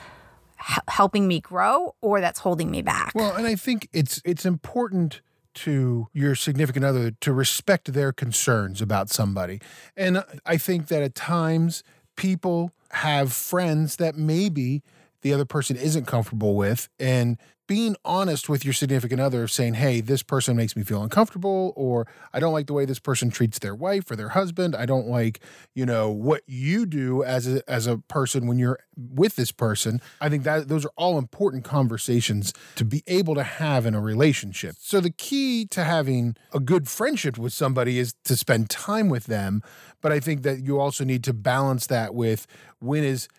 helping 0.89 1.27
me 1.27 1.39
grow 1.39 1.95
or 2.01 2.19
that's 2.19 2.39
holding 2.39 2.71
me 2.71 2.81
back? 2.81 3.13
Well 3.15 3.35
and 3.35 3.47
i 3.47 3.55
think 3.55 3.87
it's 3.93 4.21
it's 4.25 4.45
important 4.45 5.21
to 5.53 6.07
your 6.13 6.33
significant 6.33 6.83
other 6.83 7.11
to 7.11 7.31
respect 7.31 7.93
their 7.93 8.11
concerns 8.11 8.81
about 8.81 9.09
somebody. 9.09 9.61
And 9.95 10.23
i 10.45 10.57
think 10.57 10.87
that 10.87 11.01
at 11.03 11.15
times 11.15 11.83
people 12.15 12.71
have 12.91 13.31
friends 13.33 13.97
that 13.97 14.15
maybe 14.15 14.83
the 15.23 15.33
other 15.33 15.45
person 15.45 15.75
isn't 15.75 16.05
comfortable 16.05 16.55
with. 16.55 16.89
And 16.99 17.37
being 17.65 17.95
honest 18.03 18.49
with 18.49 18.65
your 18.65 18.73
significant 18.73 19.21
other 19.21 19.43
of 19.43 19.51
saying 19.51 19.75
hey 19.75 20.01
this 20.01 20.21
person 20.21 20.55
makes 20.55 20.75
me 20.75 20.83
feel 20.83 21.01
uncomfortable 21.01 21.71
or 21.75 22.05
i 22.33 22.39
don't 22.39 22.51
like 22.51 22.67
the 22.67 22.73
way 22.73 22.83
this 22.83 22.99
person 22.99 23.29
treats 23.29 23.57
their 23.59 23.73
wife 23.73 24.11
or 24.11 24.15
their 24.15 24.29
husband. 24.29 24.75
I 24.75 24.85
don't 24.85 25.07
like 25.07 25.39
you 25.73 25.85
know 25.85 26.09
what 26.09 26.41
you 26.45 26.85
do 26.85 27.23
as 27.23 27.47
a 27.47 27.67
as 27.69 27.87
a 27.87 27.97
person 27.97 28.47
when 28.47 28.59
you're 28.59 28.79
with 28.95 29.35
this 29.35 29.51
person. 29.51 30.01
I 30.19 30.29
think 30.29 30.43
that 30.43 30.67
those 30.67 30.85
are 30.85 30.91
all 30.97 31.17
important 31.17 31.63
conversations 31.63 32.53
to 32.75 32.85
be 32.85 33.01
able 33.07 33.33
to 33.35 33.43
have 33.43 33.85
in 33.85 33.95
a 33.95 34.01
relationship. 34.01 34.75
So 34.79 34.99
the 34.99 35.09
key 35.09 35.65
to 35.67 35.83
having 35.83 36.35
a 36.53 36.59
good 36.59 36.87
friendship 36.87 37.37
with 37.37 37.53
somebody 37.53 37.97
is 37.97 38.13
to 38.25 38.35
spend 38.35 38.69
time 38.69 39.09
with 39.09 39.25
them. 39.25 39.63
But 40.01 40.11
i 40.11 40.19
think 40.19 40.43
that 40.43 40.63
you 40.63 40.79
also 40.79 41.03
need 41.05 41.23
to 41.23 41.33
balance 41.33 41.87
that 41.87 42.13
with 42.13 42.45
when 42.79 43.03
is 43.03 43.29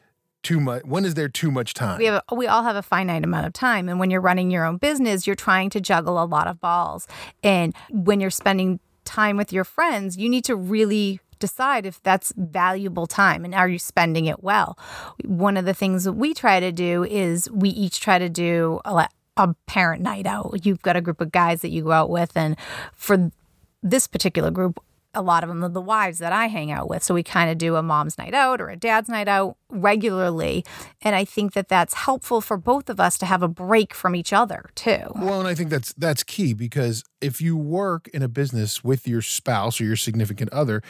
too 0.44 0.60
much 0.60 0.84
when 0.84 1.04
is 1.04 1.14
there 1.14 1.28
too 1.28 1.50
much 1.50 1.74
time 1.74 1.98
we 1.98 2.04
have 2.04 2.22
a, 2.28 2.34
we 2.34 2.46
all 2.46 2.62
have 2.62 2.76
a 2.76 2.82
finite 2.82 3.24
amount 3.24 3.46
of 3.46 3.52
time 3.52 3.88
and 3.88 3.98
when 3.98 4.10
you're 4.10 4.20
running 4.20 4.50
your 4.50 4.64
own 4.64 4.76
business 4.76 5.26
you're 5.26 5.34
trying 5.34 5.68
to 5.70 5.80
juggle 5.80 6.22
a 6.22 6.26
lot 6.26 6.46
of 6.46 6.60
balls 6.60 7.08
and 7.42 7.74
when 7.90 8.20
you're 8.20 8.30
spending 8.30 8.78
time 9.04 9.36
with 9.36 9.52
your 9.52 9.64
friends 9.64 10.16
you 10.16 10.28
need 10.28 10.44
to 10.44 10.54
really 10.54 11.20
decide 11.38 11.84
if 11.84 12.02
that's 12.02 12.32
valuable 12.36 13.06
time 13.06 13.44
and 13.44 13.54
are 13.54 13.68
you 13.68 13.78
spending 13.78 14.24
it 14.24 14.42
well. 14.42 14.78
One 15.24 15.58
of 15.58 15.66
the 15.66 15.74
things 15.74 16.04
that 16.04 16.14
we 16.14 16.32
try 16.32 16.58
to 16.58 16.72
do 16.72 17.04
is 17.04 17.50
we 17.50 17.68
each 17.68 18.00
try 18.00 18.18
to 18.18 18.30
do 18.30 18.80
a, 18.86 19.08
a 19.36 19.54
parent 19.66 20.02
night 20.02 20.26
out. 20.26 20.64
You've 20.64 20.80
got 20.80 20.96
a 20.96 21.02
group 21.02 21.20
of 21.20 21.32
guys 21.32 21.60
that 21.60 21.70
you 21.70 21.82
go 21.82 21.92
out 21.92 22.08
with, 22.08 22.34
and 22.34 22.56
for 22.94 23.30
this 23.82 24.06
particular 24.06 24.50
group, 24.50 24.82
a 25.14 25.22
lot 25.22 25.42
of 25.42 25.48
them 25.48 25.64
are 25.64 25.68
the 25.68 25.80
wives 25.80 26.18
that 26.18 26.32
I 26.32 26.46
hang 26.46 26.70
out 26.70 26.88
with. 26.88 27.02
So 27.02 27.14
we 27.14 27.22
kind 27.22 27.50
of 27.50 27.58
do 27.58 27.76
a 27.76 27.82
mom's 27.82 28.18
night 28.18 28.34
out 28.34 28.60
or 28.60 28.68
a 28.68 28.76
dad's 28.76 29.08
night 29.08 29.28
out 29.28 29.56
regularly. 29.68 30.64
And 31.02 31.14
I 31.14 31.24
think 31.24 31.52
that 31.54 31.68
that's 31.68 31.94
helpful 31.94 32.40
for 32.40 32.56
both 32.56 32.88
of 32.88 33.00
us 33.00 33.18
to 33.18 33.26
have 33.26 33.42
a 33.42 33.48
break 33.48 33.94
from 33.94 34.14
each 34.14 34.32
other 34.32 34.70
too. 34.74 35.12
Well, 35.16 35.40
and 35.40 35.48
I 35.48 35.54
think 35.54 35.70
that's 35.70 35.92
that's 35.94 36.22
key 36.22 36.54
because 36.54 37.04
if 37.20 37.40
you 37.40 37.56
work 37.56 38.08
in 38.08 38.22
a 38.22 38.28
business 38.28 38.84
with 38.84 39.08
your 39.08 39.22
spouse 39.22 39.80
or 39.80 39.84
your 39.84 39.96
significant 39.96 40.52
other, 40.52 40.82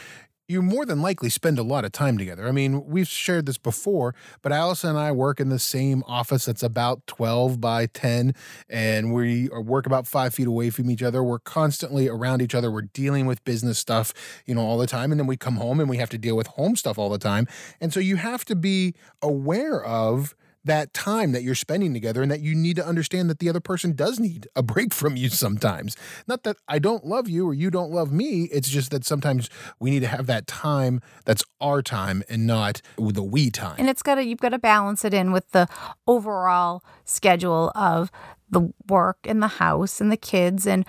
you 0.47 0.61
more 0.61 0.85
than 0.85 1.01
likely 1.01 1.29
spend 1.29 1.57
a 1.57 1.63
lot 1.63 1.85
of 1.85 1.91
time 1.91 2.17
together. 2.17 2.47
I 2.47 2.51
mean, 2.51 2.85
we've 2.85 3.07
shared 3.07 3.45
this 3.45 3.57
before, 3.57 4.13
but 4.41 4.51
Allison 4.51 4.91
and 4.91 4.99
I 4.99 5.11
work 5.11 5.39
in 5.39 5.49
the 5.49 5.59
same 5.59 6.03
office 6.07 6.45
that's 6.45 6.61
about 6.61 7.05
12 7.07 7.59
by 7.59 7.87
10, 7.87 8.35
and 8.69 9.13
we 9.13 9.49
work 9.49 9.85
about 9.85 10.07
five 10.07 10.33
feet 10.33 10.47
away 10.47 10.69
from 10.69 10.89
each 10.89 11.01
other. 11.01 11.23
We're 11.23 11.39
constantly 11.39 12.07
around 12.07 12.41
each 12.41 12.53
other. 12.53 12.71
We're 12.71 12.83
dealing 12.83 13.25
with 13.25 13.43
business 13.43 13.79
stuff, 13.79 14.13
you 14.45 14.53
know, 14.53 14.61
all 14.61 14.77
the 14.77 14.87
time. 14.87 15.11
And 15.11 15.19
then 15.19 15.27
we 15.27 15.37
come 15.37 15.55
home 15.55 15.79
and 15.79 15.89
we 15.89 15.97
have 15.97 16.09
to 16.11 16.17
deal 16.17 16.35
with 16.35 16.47
home 16.47 16.75
stuff 16.75 16.97
all 16.97 17.09
the 17.09 17.17
time. 17.17 17.47
And 17.81 17.91
so 17.91 17.99
you 17.99 18.17
have 18.17 18.45
to 18.45 18.55
be 18.55 18.93
aware 19.21 19.83
of 19.83 20.35
that 20.65 20.93
time 20.93 21.31
that 21.31 21.43
you're 21.43 21.55
spending 21.55 21.93
together 21.93 22.21
and 22.21 22.31
that 22.31 22.41
you 22.41 22.55
need 22.55 22.75
to 22.75 22.85
understand 22.85 23.29
that 23.29 23.39
the 23.39 23.47
other 23.47 23.59
person 23.59 23.93
does 23.93 24.19
need 24.19 24.47
a 24.55 24.63
break 24.63 24.93
from 24.93 25.15
you 25.15 25.29
sometimes. 25.29 25.95
Not 26.27 26.43
that 26.43 26.57
I 26.67 26.79
don't 26.79 27.05
love 27.05 27.29
you 27.29 27.47
or 27.47 27.53
you 27.53 27.71
don't 27.71 27.91
love 27.91 28.11
me. 28.11 28.49
It's 28.51 28.69
just 28.69 28.91
that 28.91 29.05
sometimes 29.05 29.49
we 29.79 29.91
need 29.91 30.01
to 30.01 30.07
have 30.07 30.25
that 30.27 30.47
time 30.47 31.01
that's 31.23 31.43
our 31.61 31.81
time 31.81 32.23
and 32.27 32.45
not 32.45 32.81
the 32.97 33.23
we 33.23 33.49
time. 33.49 33.75
And 33.77 33.89
it's 33.89 34.01
got 34.01 34.15
to, 34.15 34.25
you've 34.25 34.39
got 34.39 34.49
to 34.49 34.59
balance 34.59 35.05
it 35.05 35.13
in 35.13 35.31
with 35.31 35.51
the 35.51 35.67
overall 36.07 36.83
schedule 37.05 37.71
of 37.75 38.11
the 38.49 38.73
work 38.87 39.19
and 39.25 39.41
the 39.41 39.47
house 39.47 40.01
and 40.01 40.11
the 40.11 40.17
kids 40.17 40.67
and 40.67 40.85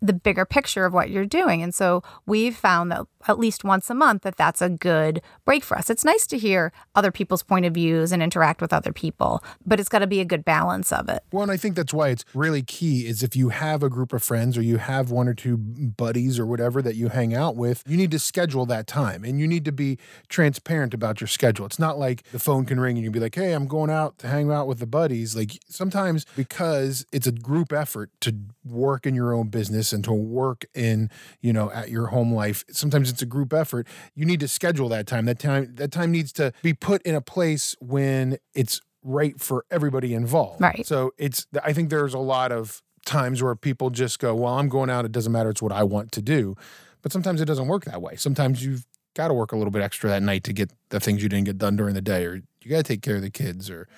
the 0.00 0.12
bigger 0.12 0.44
picture 0.44 0.84
of 0.84 0.94
what 0.94 1.10
you're 1.10 1.26
doing. 1.26 1.62
And 1.62 1.74
so 1.74 2.02
we've 2.24 2.56
found 2.56 2.92
that 2.92 3.06
at 3.28 3.38
least 3.38 3.64
once 3.64 3.90
a 3.90 3.94
month 3.94 4.22
that 4.22 4.36
that's 4.36 4.62
a 4.62 4.68
good 4.68 5.20
break 5.44 5.62
for 5.62 5.76
us. 5.76 5.90
It's 5.90 6.04
nice 6.04 6.26
to 6.28 6.38
hear 6.38 6.72
other 6.94 7.12
people's 7.12 7.42
point 7.42 7.66
of 7.66 7.74
views 7.74 8.12
and 8.12 8.22
interact 8.22 8.60
with 8.60 8.72
other 8.72 8.92
people, 8.92 9.42
but 9.64 9.78
it's 9.78 9.88
got 9.88 10.00
to 10.00 10.06
be 10.06 10.20
a 10.20 10.24
good 10.24 10.44
balance 10.44 10.92
of 10.92 11.08
it. 11.08 11.22
Well, 11.32 11.42
and 11.42 11.52
I 11.52 11.56
think 11.56 11.76
that's 11.76 11.92
why 11.92 12.08
it's 12.08 12.24
really 12.34 12.62
key 12.62 13.06
is 13.06 13.22
if 13.22 13.36
you 13.36 13.50
have 13.50 13.82
a 13.82 13.88
group 13.88 14.12
of 14.12 14.22
friends 14.22 14.56
or 14.56 14.62
you 14.62 14.78
have 14.78 15.10
one 15.10 15.28
or 15.28 15.34
two 15.34 15.56
buddies 15.56 16.38
or 16.38 16.46
whatever 16.46 16.82
that 16.82 16.96
you 16.96 17.08
hang 17.08 17.34
out 17.34 17.56
with, 17.56 17.82
you 17.86 17.96
need 17.96 18.10
to 18.10 18.18
schedule 18.18 18.66
that 18.66 18.86
time 18.86 19.24
and 19.24 19.38
you 19.38 19.46
need 19.46 19.64
to 19.64 19.72
be 19.72 19.98
transparent 20.28 20.94
about 20.94 21.20
your 21.20 21.28
schedule. 21.28 21.66
It's 21.66 21.78
not 21.78 21.98
like 21.98 22.22
the 22.30 22.38
phone 22.38 22.64
can 22.64 22.80
ring 22.80 22.96
and 22.96 23.04
you 23.04 23.10
can 23.10 23.20
be 23.20 23.20
like, 23.20 23.34
"Hey, 23.34 23.52
I'm 23.52 23.66
going 23.66 23.90
out 23.90 24.18
to 24.18 24.28
hang 24.28 24.50
out 24.50 24.66
with 24.66 24.78
the 24.78 24.86
buddies." 24.86 25.36
Like 25.36 25.58
sometimes 25.68 26.24
because 26.36 27.04
it's 27.12 27.26
a 27.26 27.32
group 27.32 27.72
effort 27.72 28.10
to 28.20 28.34
work 28.64 29.06
in 29.06 29.14
your 29.14 29.32
own 29.34 29.48
business 29.48 29.92
and 29.92 30.04
to 30.04 30.12
work 30.12 30.66
in, 30.74 31.10
you 31.40 31.52
know, 31.52 31.70
at 31.70 31.90
your 31.90 32.08
home 32.08 32.32
life, 32.32 32.64
sometimes 32.70 33.10
it's 33.18 33.22
a 33.24 33.26
group 33.26 33.52
effort. 33.52 33.88
You 34.14 34.24
need 34.24 34.40
to 34.40 34.48
schedule 34.48 34.88
that 34.90 35.06
time. 35.08 35.24
That 35.24 35.40
time 35.40 35.74
that 35.74 35.90
time 35.90 36.12
needs 36.12 36.32
to 36.34 36.52
be 36.62 36.72
put 36.72 37.02
in 37.02 37.16
a 37.16 37.20
place 37.20 37.74
when 37.80 38.38
it's 38.54 38.80
right 39.02 39.40
for 39.40 39.64
everybody 39.70 40.14
involved. 40.14 40.60
Right. 40.60 40.86
So 40.86 41.12
it's 41.18 41.46
I 41.64 41.72
think 41.72 41.90
there's 41.90 42.14
a 42.14 42.18
lot 42.18 42.52
of 42.52 42.80
times 43.04 43.42
where 43.42 43.56
people 43.56 43.90
just 43.90 44.20
go, 44.20 44.34
"Well, 44.34 44.54
I'm 44.54 44.68
going 44.68 44.88
out. 44.88 45.04
It 45.04 45.12
doesn't 45.12 45.32
matter. 45.32 45.50
It's 45.50 45.62
what 45.62 45.72
I 45.72 45.82
want 45.82 46.12
to 46.12 46.22
do." 46.22 46.54
But 47.02 47.12
sometimes 47.12 47.40
it 47.40 47.46
doesn't 47.46 47.66
work 47.66 47.84
that 47.86 48.00
way. 48.00 48.14
Sometimes 48.16 48.64
you've 48.64 48.86
got 49.14 49.28
to 49.28 49.34
work 49.34 49.50
a 49.52 49.56
little 49.56 49.70
bit 49.70 49.82
extra 49.82 50.10
that 50.10 50.22
night 50.22 50.44
to 50.44 50.52
get 50.52 50.70
the 50.90 51.00
things 51.00 51.22
you 51.22 51.28
didn't 51.28 51.46
get 51.46 51.58
done 51.58 51.76
during 51.76 51.94
the 51.94 52.02
day, 52.02 52.24
or 52.24 52.36
you 52.62 52.70
got 52.70 52.78
to 52.78 52.82
take 52.82 53.02
care 53.02 53.16
of 53.16 53.22
the 53.22 53.30
kids, 53.30 53.68
or 53.68 53.88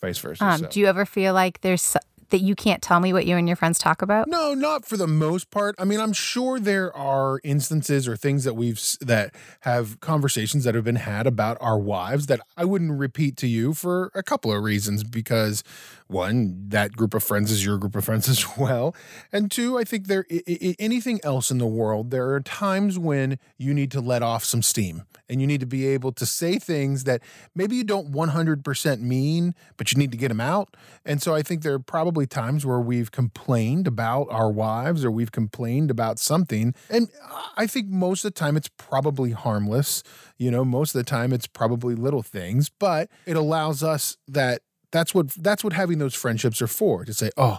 vice 0.00 0.18
versa. 0.18 0.44
Um, 0.44 0.60
so. 0.60 0.66
Do 0.68 0.80
you 0.80 0.86
ever 0.86 1.04
feel 1.04 1.34
like 1.34 1.60
there's 1.60 1.96
that 2.30 2.40
you 2.40 2.54
can't 2.54 2.82
tell 2.82 3.00
me 3.00 3.12
what 3.12 3.26
you 3.26 3.36
and 3.36 3.48
your 3.48 3.56
friends 3.56 3.78
talk 3.78 4.02
about? 4.02 4.28
No, 4.28 4.54
not 4.54 4.84
for 4.84 4.96
the 4.96 5.06
most 5.06 5.50
part. 5.50 5.74
I 5.78 5.84
mean, 5.84 6.00
I'm 6.00 6.12
sure 6.12 6.58
there 6.58 6.94
are 6.96 7.40
instances 7.44 8.08
or 8.08 8.16
things 8.16 8.44
that 8.44 8.54
we've 8.54 8.80
that 9.00 9.34
have 9.60 10.00
conversations 10.00 10.64
that 10.64 10.74
have 10.74 10.84
been 10.84 10.96
had 10.96 11.26
about 11.26 11.58
our 11.60 11.78
wives 11.78 12.26
that 12.26 12.40
I 12.56 12.64
wouldn't 12.64 12.98
repeat 12.98 13.36
to 13.38 13.46
you 13.46 13.74
for 13.74 14.10
a 14.14 14.22
couple 14.22 14.52
of 14.52 14.62
reasons 14.62 15.04
because 15.04 15.62
one, 16.10 16.68
that 16.68 16.92
group 16.96 17.14
of 17.14 17.22
friends 17.22 17.50
is 17.50 17.64
your 17.64 17.78
group 17.78 17.94
of 17.96 18.04
friends 18.04 18.28
as 18.34 18.44
well, 18.58 18.94
and 19.32 19.50
two, 19.50 19.78
I 19.78 19.84
think 19.84 20.06
there 20.06 20.26
I- 20.30 20.42
I- 20.48 20.76
anything 20.78 21.20
else 21.24 21.50
in 21.50 21.58
the 21.58 21.66
world, 21.66 22.10
there 22.10 22.30
are 22.34 22.40
times 22.40 22.98
when 22.98 23.38
you 23.58 23.72
need 23.72 23.90
to 23.92 24.00
let 24.00 24.22
off 24.22 24.44
some 24.44 24.62
steam 24.62 25.04
and 25.28 25.40
you 25.40 25.46
need 25.46 25.60
to 25.60 25.66
be 25.66 25.86
able 25.86 26.10
to 26.12 26.26
say 26.26 26.58
things 26.58 27.04
that 27.04 27.22
maybe 27.54 27.76
you 27.76 27.84
don't 27.84 28.10
100% 28.12 29.00
mean, 29.00 29.54
but 29.76 29.92
you 29.92 29.98
need 29.98 30.10
to 30.10 30.18
get 30.18 30.28
them 30.28 30.40
out. 30.40 30.76
And 31.04 31.22
so 31.22 31.34
I 31.34 31.42
think 31.42 31.62
there 31.62 31.74
are 31.74 31.78
probably 31.78 32.26
times 32.26 32.66
where 32.66 32.80
we've 32.80 33.12
complained 33.12 33.86
about 33.86 34.26
our 34.30 34.50
wives 34.50 35.04
or 35.04 35.10
we've 35.10 35.30
complained 35.30 35.90
about 35.90 36.18
something. 36.18 36.74
And 36.90 37.08
I 37.56 37.68
think 37.68 37.86
most 37.88 38.24
of 38.24 38.34
the 38.34 38.38
time 38.38 38.56
it's 38.56 38.70
probably 38.76 39.30
harmless. 39.30 40.02
You 40.36 40.50
know, 40.50 40.64
most 40.64 40.94
of 40.94 40.98
the 40.98 41.08
time 41.08 41.32
it's 41.32 41.46
probably 41.46 41.94
little 41.94 42.22
things, 42.22 42.68
but 42.68 43.08
it 43.24 43.36
allows 43.36 43.82
us 43.84 44.16
that 44.26 44.62
that's 44.90 45.14
what 45.14 45.30
that's 45.30 45.62
what 45.64 45.72
having 45.72 45.98
those 45.98 46.14
friendships 46.14 46.60
are 46.62 46.66
for 46.66 47.04
to 47.04 47.14
say, 47.14 47.30
oh, 47.36 47.58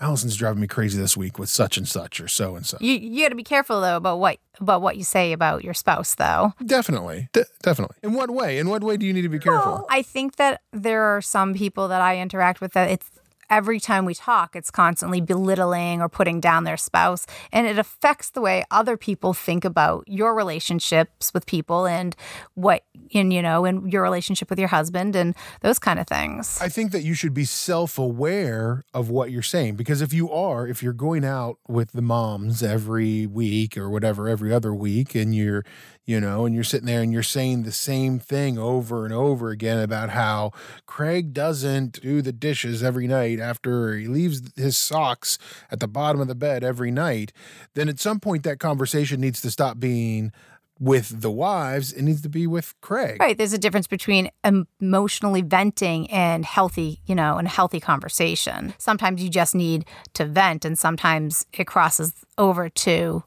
Allison's 0.00 0.36
driving 0.36 0.62
me 0.62 0.66
crazy 0.66 0.98
this 0.98 1.16
week 1.16 1.38
with 1.38 1.50
such 1.50 1.76
and 1.76 1.86
such 1.86 2.20
or 2.20 2.28
so 2.28 2.56
and 2.56 2.64
so. 2.64 2.78
You 2.80 2.94
you 2.94 3.22
got 3.24 3.28
to 3.28 3.34
be 3.34 3.44
careful 3.44 3.80
though 3.80 3.96
about 3.96 4.18
what 4.18 4.38
about 4.58 4.80
what 4.80 4.96
you 4.96 5.04
say 5.04 5.32
about 5.32 5.62
your 5.62 5.74
spouse 5.74 6.14
though. 6.14 6.54
Definitely. 6.64 7.28
De- 7.32 7.44
definitely. 7.62 7.96
In 8.02 8.14
what 8.14 8.30
way? 8.30 8.58
In 8.58 8.70
what 8.70 8.82
way 8.82 8.96
do 8.96 9.04
you 9.04 9.12
need 9.12 9.22
to 9.22 9.28
be 9.28 9.38
careful? 9.38 9.72
Well, 9.72 9.86
I 9.90 10.02
think 10.02 10.36
that 10.36 10.62
there 10.72 11.02
are 11.02 11.20
some 11.20 11.52
people 11.54 11.88
that 11.88 12.00
I 12.00 12.18
interact 12.18 12.60
with 12.60 12.72
that 12.72 12.90
it's 12.90 13.10
every 13.50 13.80
time 13.80 14.04
we 14.04 14.14
talk, 14.14 14.54
it's 14.54 14.70
constantly 14.70 15.20
belittling 15.20 16.00
or 16.00 16.08
putting 16.08 16.40
down 16.40 16.64
their 16.64 16.76
spouse. 16.76 17.26
And 17.52 17.66
it 17.66 17.78
affects 17.78 18.30
the 18.30 18.40
way 18.40 18.64
other 18.70 18.96
people 18.96 19.34
think 19.34 19.64
about 19.64 20.04
your 20.06 20.34
relationships 20.34 21.34
with 21.34 21.44
people 21.46 21.86
and 21.86 22.16
what, 22.54 22.84
in, 23.10 23.30
you 23.30 23.42
know, 23.42 23.64
and 23.64 23.92
your 23.92 24.02
relationship 24.02 24.48
with 24.48 24.58
your 24.58 24.68
husband 24.68 25.16
and 25.16 25.34
those 25.60 25.78
kind 25.78 25.98
of 25.98 26.06
things. 26.06 26.58
I 26.60 26.68
think 26.68 26.92
that 26.92 27.02
you 27.02 27.14
should 27.14 27.34
be 27.34 27.44
self 27.44 27.98
aware 27.98 28.84
of 28.94 29.10
what 29.10 29.30
you're 29.30 29.42
saying 29.42 29.74
because 29.76 30.00
if 30.00 30.12
you 30.12 30.30
are, 30.30 30.66
if 30.66 30.82
you're 30.82 30.92
going 30.92 31.24
out 31.24 31.58
with 31.68 31.92
the 31.92 32.02
moms 32.02 32.62
every 32.62 33.26
week 33.26 33.76
or 33.76 33.90
whatever, 33.90 34.28
every 34.28 34.52
other 34.52 34.72
week, 34.72 35.14
and 35.14 35.34
you're, 35.34 35.64
you 36.06 36.20
know, 36.20 36.44
and 36.44 36.54
you're 36.54 36.64
sitting 36.64 36.86
there 36.86 37.02
and 37.02 37.12
you're 37.12 37.22
saying 37.22 37.62
the 37.62 37.72
same 37.72 38.18
thing 38.18 38.58
over 38.58 39.04
and 39.04 39.14
over 39.14 39.50
again 39.50 39.78
about 39.78 40.10
how 40.10 40.50
Craig 40.86 41.32
doesn't 41.32 42.00
do 42.00 42.22
the 42.22 42.32
dishes 42.32 42.82
every 42.82 43.06
night 43.06 43.38
after 43.38 43.96
he 43.96 44.08
leaves 44.08 44.42
his 44.56 44.76
socks 44.76 45.38
at 45.70 45.80
the 45.80 45.88
bottom 45.88 46.20
of 46.20 46.28
the 46.28 46.34
bed 46.34 46.64
every 46.64 46.90
night, 46.90 47.32
then 47.74 47.88
at 47.88 48.00
some 48.00 48.18
point 48.18 48.42
that 48.42 48.58
conversation 48.58 49.20
needs 49.20 49.40
to 49.42 49.50
stop 49.50 49.78
being 49.78 50.32
with 50.80 51.20
the 51.20 51.30
wives, 51.30 51.92
it 51.92 52.02
needs 52.02 52.22
to 52.22 52.28
be 52.30 52.46
with 52.46 52.74
Craig. 52.80 53.18
Right. 53.20 53.36
There's 53.36 53.52
a 53.52 53.58
difference 53.58 53.86
between 53.86 54.30
emotionally 54.42 55.42
venting 55.42 56.10
and 56.10 56.44
healthy, 56.44 57.02
you 57.04 57.14
know, 57.14 57.36
and 57.36 57.46
healthy 57.46 57.80
conversation. 57.80 58.72
Sometimes 58.78 59.22
you 59.22 59.28
just 59.28 59.54
need 59.54 59.84
to 60.14 60.24
vent, 60.24 60.64
and 60.64 60.78
sometimes 60.78 61.44
it 61.52 61.66
crosses 61.66 62.14
over 62.38 62.70
to 62.70 63.22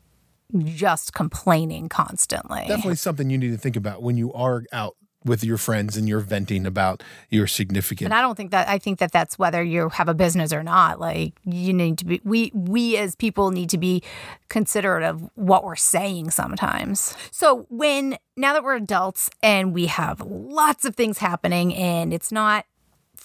just 0.64 1.14
complaining 1.14 1.90
constantly. 1.90 2.66
Definitely 2.68 2.96
something 2.96 3.30
you 3.30 3.38
need 3.38 3.52
to 3.52 3.58
think 3.58 3.76
about 3.76 4.02
when 4.02 4.18
you 4.18 4.32
are 4.34 4.64
out 4.72 4.96
with 5.26 5.44
your 5.44 5.58
friends 5.58 5.96
and 5.96 6.08
you're 6.08 6.20
venting 6.20 6.66
about 6.66 7.02
your 7.30 7.48
significant. 7.48 8.08
And 8.08 8.14
I 8.14 8.22
don't 8.22 8.36
think 8.36 8.52
that 8.52 8.68
I 8.68 8.78
think 8.78 9.00
that 9.00 9.12
that's 9.12 9.40
whether 9.40 9.64
you 9.64 9.90
have 9.90 10.10
a 10.10 10.14
business 10.14 10.52
or 10.52 10.64
not. 10.64 11.00
Like 11.00 11.34
you 11.46 11.74
need 11.74 11.98
to 12.00 12.06
be 12.06 12.22
we 12.24 12.52
we 12.54 12.98
as 12.98 13.16
people 13.16 13.52
need 13.52 13.70
to 13.70 13.78
be 13.78 14.04
considerate 14.50 15.04
of 15.04 15.30
what 15.36 15.64
we're 15.64 15.76
saying 15.76 16.32
sometimes. 16.32 17.16
So 17.32 17.66
when 17.70 18.18
now 18.36 18.54
that 18.54 18.64
we're 18.64 18.76
adults 18.76 19.30
and 19.42 19.74
we 19.74 19.88
have 19.88 20.22
lots 20.22 20.86
of 20.86 20.96
things 20.96 21.20
happening 21.20 21.74
and 21.74 22.14
it's 22.14 22.32
not 22.32 22.66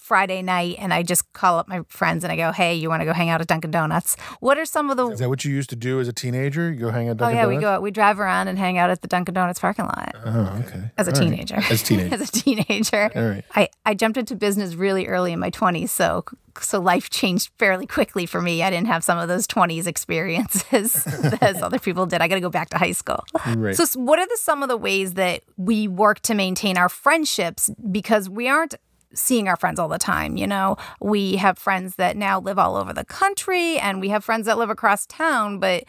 Friday 0.09 0.41
night 0.41 0.75
and 0.79 0.91
I 0.91 1.03
just 1.03 1.31
call 1.33 1.59
up 1.59 1.67
my 1.67 1.81
friends 1.87 2.23
and 2.23 2.33
I 2.33 2.35
go, 2.35 2.51
"Hey, 2.51 2.73
you 2.73 2.89
want 2.89 3.01
to 3.01 3.05
go 3.05 3.13
hang 3.13 3.29
out 3.29 3.41
at 3.41 3.47
Dunkin' 3.47 3.69
Donuts?" 3.69 4.17
What 4.39 4.57
are 4.57 4.65
some 4.65 4.89
of 4.89 4.97
the 4.97 5.07
Is 5.09 5.19
that 5.19 5.29
what 5.29 5.45
you 5.45 5.53
used 5.53 5.69
to 5.69 5.75
do 5.75 5.99
as 5.99 6.07
a 6.07 6.13
teenager? 6.13 6.71
You 6.71 6.79
go 6.79 6.89
hang 6.89 7.07
out 7.09 7.11
at 7.11 7.17
Oh 7.21 7.25
Dunkin' 7.29 7.37
yeah, 7.37 7.43
Donuts? 7.43 7.57
we 7.57 7.61
go 7.61 7.79
we 7.81 7.91
drive 7.91 8.19
around 8.19 8.47
and 8.47 8.57
hang 8.57 8.79
out 8.79 8.89
at 8.89 9.01
the 9.01 9.07
Dunkin' 9.07 9.35
Donuts 9.35 9.59
parking 9.59 9.85
lot 9.85 10.15
Oh, 10.25 10.61
okay. 10.67 10.89
as 10.97 11.07
a 11.07 11.13
All 11.13 11.19
right. 11.21 11.29
teenager. 11.29 11.55
As 11.57 11.81
a 11.83 11.85
teenager. 11.89 12.15
as 12.15 12.21
a 12.27 12.31
teenager. 12.31 13.11
All 13.15 13.23
right. 13.23 13.45
I, 13.55 13.69
I 13.85 13.93
jumped 13.93 14.17
into 14.17 14.35
business 14.35 14.73
really 14.73 15.05
early 15.07 15.31
in 15.31 15.39
my 15.39 15.51
20s, 15.51 15.89
so 15.89 16.25
so 16.59 16.79
life 16.81 17.09
changed 17.09 17.51
fairly 17.57 17.85
quickly 17.85 18.25
for 18.25 18.41
me. 18.41 18.63
I 18.63 18.69
didn't 18.69 18.87
have 18.87 19.01
some 19.03 19.17
of 19.17 19.27
those 19.29 19.47
20s 19.47 19.85
experiences 19.87 21.05
as 21.41 21.61
other 21.61 21.79
people 21.79 22.05
did. 22.05 22.21
I 22.21 22.27
got 22.27 22.35
to 22.35 22.41
go 22.41 22.49
back 22.49 22.69
to 22.71 22.77
high 22.77 22.91
school. 22.91 23.23
Right. 23.55 23.75
So, 23.77 23.85
what 23.99 24.19
are 24.19 24.25
the 24.27 24.37
some 24.41 24.61
of 24.63 24.67
the 24.69 24.75
ways 24.75 25.13
that 25.13 25.43
we 25.55 25.87
work 25.87 26.19
to 26.21 26.33
maintain 26.33 26.77
our 26.77 26.89
friendships 26.89 27.69
because 27.91 28.27
we 28.27 28.47
aren't 28.49 28.75
seeing 29.13 29.47
our 29.47 29.55
friends 29.55 29.79
all 29.79 29.87
the 29.89 29.97
time, 29.97 30.37
you 30.37 30.47
know? 30.47 30.77
We 31.01 31.37
have 31.37 31.57
friends 31.57 31.95
that 31.95 32.15
now 32.17 32.39
live 32.39 32.59
all 32.59 32.75
over 32.75 32.93
the 32.93 33.05
country 33.05 33.77
and 33.79 33.99
we 33.99 34.09
have 34.09 34.23
friends 34.23 34.45
that 34.45 34.57
live 34.57 34.69
across 34.69 35.05
town, 35.05 35.59
but 35.59 35.83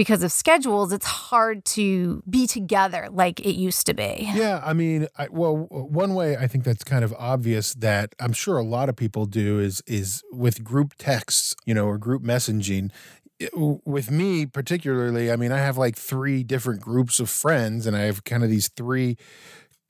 because 0.00 0.22
of 0.22 0.32
schedules, 0.32 0.94
it's 0.94 1.04
hard 1.04 1.62
to 1.66 2.22
be 2.28 2.46
together 2.46 3.08
like 3.10 3.38
it 3.40 3.54
used 3.54 3.84
to 3.84 3.92
be. 3.92 4.30
Yeah, 4.32 4.62
I 4.64 4.72
mean, 4.72 5.08
I, 5.18 5.28
well, 5.30 5.66
one 5.70 6.14
way 6.14 6.38
I 6.38 6.46
think 6.46 6.64
that's 6.64 6.82
kind 6.82 7.04
of 7.04 7.14
obvious 7.18 7.74
that 7.74 8.14
I'm 8.18 8.32
sure 8.32 8.56
a 8.56 8.64
lot 8.64 8.88
of 8.88 8.96
people 8.96 9.26
do 9.26 9.58
is 9.58 9.82
is 9.86 10.22
with 10.32 10.64
group 10.64 10.94
texts, 10.96 11.54
you 11.66 11.74
know, 11.74 11.84
or 11.84 11.98
group 11.98 12.22
messaging. 12.22 12.90
With 13.54 14.10
me 14.10 14.46
particularly, 14.46 15.30
I 15.30 15.36
mean, 15.36 15.52
I 15.52 15.58
have 15.58 15.76
like 15.76 15.96
three 15.96 16.44
different 16.44 16.80
groups 16.80 17.20
of 17.20 17.28
friends, 17.28 17.86
and 17.86 17.94
I 17.94 18.00
have 18.00 18.24
kind 18.24 18.42
of 18.42 18.48
these 18.48 18.68
three 18.68 19.18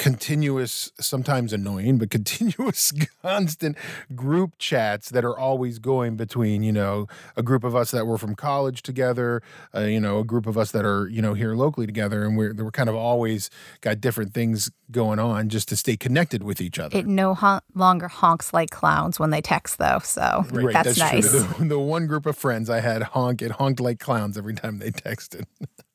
continuous, 0.01 0.91
sometimes 0.99 1.53
annoying, 1.53 1.99
but 1.99 2.09
continuous, 2.19 2.91
constant 3.21 3.77
group 4.15 4.55
chats 4.59 5.11
that 5.11 5.27
are 5.27 5.39
always 5.39 5.79
going 5.79 6.17
between, 6.17 6.63
you 6.63 6.73
know, 6.73 7.07
a 7.37 7.43
group 7.43 7.65
of 7.65 7.77
us 7.77 7.91
that 7.91 8.07
were 8.07 8.17
from 8.17 8.35
college 8.35 8.83
together, 8.83 9.43
uh, 9.75 9.81
you 9.81 10.01
know, 10.01 10.19
a 10.19 10.25
group 10.25 10.47
of 10.47 10.57
us 10.57 10.71
that 10.73 10.87
are, 10.87 11.07
you 11.09 11.21
know, 11.21 11.35
here 11.35 11.55
locally 11.55 11.87
together. 11.87 12.25
And 12.25 12.39
we're, 12.39 12.55
we're 12.55 12.71
kind 12.71 12.89
of 12.89 12.95
always 12.95 13.51
got 13.83 14.01
different 14.01 14.33
things 14.33 14.71
going 14.91 15.19
on 15.19 15.51
just 15.51 15.69
to 15.69 15.77
stay 15.77 15.99
connected 15.99 16.43
with 16.43 16.63
each 16.63 16.79
other. 16.79 16.97
It 16.97 17.07
no 17.07 17.35
hon- 17.35 17.61
longer 17.75 18.09
honks 18.09 18.55
like 18.55 18.71
clowns 18.71 19.21
when 19.21 19.29
they 19.29 19.43
text, 19.43 19.77
though. 19.77 19.99
So 20.03 20.47
right, 20.51 20.73
that's, 20.73 20.97
that's, 20.97 20.99
nice. 20.99 21.31
The, 21.31 21.65
the 21.67 21.79
one 21.79 22.07
group 22.07 22.25
of 22.25 22.39
friends 22.39 22.71
I 22.71 22.81
had 22.81 23.03
honk, 23.03 23.43
it 23.43 23.51
honked 23.51 23.81
like 23.81 24.01
clowns 24.01 24.39
every 24.39 24.55
time 24.55 24.79
they 24.79 24.93
texted. 24.93 25.45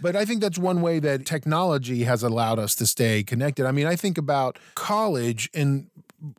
but 0.00 0.16
I 0.16 0.24
think 0.24 0.40
that's 0.40 0.58
one 0.58 0.82
way 0.82 0.98
that 1.00 1.26
technology 1.26 2.04
has 2.04 2.22
allowed 2.22 2.58
us 2.58 2.74
to 2.76 2.86
stay 2.86 3.22
connected. 3.22 3.66
I 3.66 3.72
mean, 3.72 3.86
I 3.86 3.96
think 3.96 4.18
about 4.18 4.58
college 4.74 5.50
and 5.54 5.90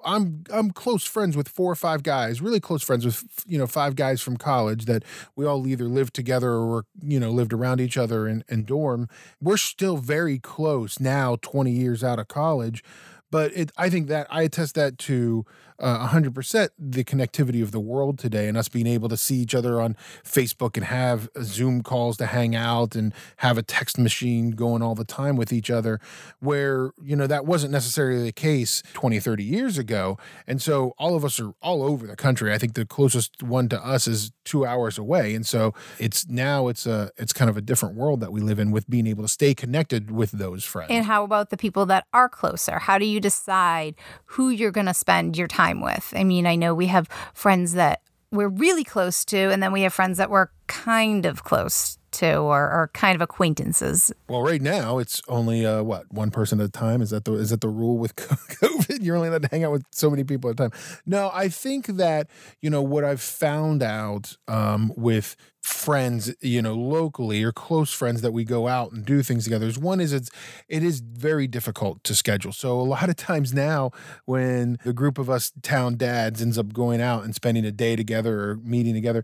I'm 0.03 0.43
I'm 0.51 0.71
close 0.71 1.05
friends 1.05 1.37
with 1.37 1.47
four 1.47 1.71
or 1.71 1.75
five 1.75 2.03
guys, 2.03 2.41
really 2.41 2.59
close 2.59 2.83
friends 2.83 3.05
with 3.05 3.23
you 3.47 3.57
know 3.57 3.67
five 3.67 3.95
guys 3.95 4.21
from 4.21 4.35
college 4.37 4.85
that 4.85 5.03
we 5.35 5.45
all 5.45 5.65
either 5.67 5.85
lived 5.85 6.13
together 6.13 6.51
or 6.51 6.85
you 7.01 7.19
know 7.19 7.31
lived 7.31 7.53
around 7.53 7.79
each 7.79 7.97
other 7.97 8.27
in, 8.27 8.43
in 8.49 8.65
dorm. 8.65 9.07
We're 9.41 9.57
still 9.57 9.97
very 9.97 10.37
close 10.37 10.99
now, 10.99 11.37
20 11.41 11.71
years 11.71 12.03
out 12.03 12.19
of 12.19 12.27
college, 12.27 12.83
but 13.31 13.55
it, 13.55 13.71
I 13.77 13.89
think 13.89 14.07
that 14.07 14.27
I 14.29 14.43
attest 14.43 14.75
that 14.75 14.97
to 14.99 15.45
uh, 15.79 16.07
100% 16.09 16.69
the 16.77 17.03
connectivity 17.03 17.61
of 17.61 17.71
the 17.71 17.79
world 17.79 18.19
today 18.19 18.47
and 18.47 18.57
us 18.57 18.67
being 18.67 18.87
able 18.87 19.09
to 19.09 19.17
see 19.17 19.37
each 19.37 19.55
other 19.55 19.79
on 19.81 19.95
Facebook 20.23 20.75
and 20.75 20.85
have 20.85 21.29
Zoom 21.41 21.81
calls 21.81 22.17
to 22.17 22.25
hang 22.25 22.55
out 22.55 22.95
and 22.95 23.13
have 23.37 23.57
a 23.57 23.63
text 23.63 23.97
machine 23.97 24.51
going 24.51 24.81
all 24.81 24.95
the 24.95 25.05
time 25.05 25.35
with 25.35 25.53
each 25.53 25.69
other, 25.69 25.99
where, 26.39 26.91
you 27.01 27.15
know, 27.15 27.27
that 27.27 27.45
wasn't 27.45 27.71
necessarily 27.71 28.23
the 28.23 28.31
case 28.31 28.81
20, 28.93 29.19
30 29.19 29.43
years 29.43 29.77
ago. 29.77 30.17
And 30.47 30.61
so 30.61 30.93
all 30.97 31.15
of 31.15 31.23
us 31.23 31.39
are 31.39 31.53
all 31.61 31.83
over 31.83 32.07
the 32.07 32.15
country. 32.15 32.53
I 32.53 32.57
think 32.57 32.73
the 32.73 32.85
closest 32.85 33.43
one 33.43 33.69
to 33.69 33.85
us 33.85 34.07
is 34.07 34.31
two 34.45 34.65
hours 34.65 34.97
away. 34.97 35.35
And 35.35 35.45
so 35.45 35.73
it's 35.99 36.27
now 36.27 36.67
it's 36.67 36.85
a, 36.85 37.11
it's 37.17 37.33
kind 37.33 37.49
of 37.49 37.57
a 37.57 37.61
different 37.61 37.95
world 37.95 38.19
that 38.21 38.31
we 38.31 38.41
live 38.41 38.59
in 38.59 38.71
with 38.71 38.89
being 38.89 39.07
able 39.07 39.23
to 39.23 39.29
stay 39.29 39.53
connected 39.53 40.11
with 40.11 40.31
those 40.31 40.63
friends. 40.63 40.91
And 40.91 41.05
how 41.05 41.23
about 41.23 41.49
the 41.49 41.57
people 41.57 41.85
that 41.87 42.05
are 42.13 42.29
closer? 42.29 42.79
How 42.79 42.97
do 42.97 43.05
you 43.05 43.19
decide 43.19 43.95
who 44.25 44.49
you're 44.49 44.71
going 44.71 44.87
to 44.87 44.93
spend 44.93 45.37
your 45.37 45.47
time 45.47 45.68
time 45.69 45.81
with. 45.81 46.13
I 46.15 46.23
mean, 46.23 46.45
I 46.45 46.55
know 46.55 46.73
we 46.73 46.87
have 46.87 47.07
friends 47.33 47.73
that 47.73 48.01
we're 48.31 48.49
really 48.49 48.83
close 48.83 49.25
to, 49.25 49.37
and 49.37 49.61
then 49.61 49.71
we 49.71 49.81
have 49.81 49.93
friends 49.93 50.17
that 50.17 50.29
we're 50.29 50.47
kind 50.67 51.25
of 51.25 51.43
close 51.43 51.97
to 52.11 52.37
or, 52.37 52.63
or 52.71 52.89
kind 52.93 53.15
of 53.15 53.21
acquaintances. 53.21 54.11
Well, 54.27 54.41
right 54.41 54.61
now 54.61 54.97
it's 54.97 55.21
only 55.27 55.65
uh, 55.65 55.83
what 55.83 56.11
one 56.11 56.31
person 56.31 56.59
at 56.59 56.65
a 56.65 56.69
time. 56.69 57.01
Is 57.01 57.09
that 57.11 57.25
the 57.25 57.33
is 57.33 57.49
that 57.51 57.61
the 57.61 57.69
rule 57.69 57.97
with 57.97 58.15
COVID? 58.15 59.03
You're 59.03 59.15
only 59.15 59.29
allowed 59.29 59.43
to 59.43 59.49
hang 59.49 59.63
out 59.63 59.71
with 59.71 59.83
so 59.91 60.09
many 60.09 60.23
people 60.23 60.49
at 60.49 60.59
a 60.59 60.69
time. 60.69 60.71
No, 61.05 61.31
I 61.33 61.49
think 61.49 61.87
that 61.87 62.27
you 62.61 62.69
know 62.69 62.81
what 62.81 63.03
I've 63.03 63.21
found 63.21 63.81
out 63.83 64.37
um, 64.47 64.91
with 64.95 65.35
friends, 65.61 66.33
you 66.41 66.61
know, 66.61 66.73
locally 66.73 67.43
or 67.43 67.51
close 67.51 67.91
friends 67.91 68.21
that 68.21 68.31
we 68.31 68.43
go 68.43 68.67
out 68.67 68.91
and 68.91 69.05
do 69.05 69.21
things 69.21 69.43
together. 69.43 69.67
Is 69.67 69.77
one 69.77 69.99
is 69.99 70.13
it's 70.13 70.29
it 70.67 70.83
is 70.83 70.99
very 70.99 71.47
difficult 71.47 72.03
to 72.05 72.15
schedule. 72.15 72.51
So 72.53 72.79
a 72.79 72.83
lot 72.83 73.09
of 73.09 73.15
times 73.15 73.53
now, 73.53 73.91
when 74.25 74.77
the 74.83 74.93
group 74.93 75.17
of 75.17 75.29
us 75.29 75.51
town 75.61 75.97
dads 75.97 76.41
ends 76.41 76.57
up 76.57 76.73
going 76.73 77.01
out 77.01 77.23
and 77.23 77.35
spending 77.35 77.65
a 77.65 77.71
day 77.71 77.95
together 77.95 78.51
or 78.51 78.55
meeting 78.57 78.93
together, 78.93 79.23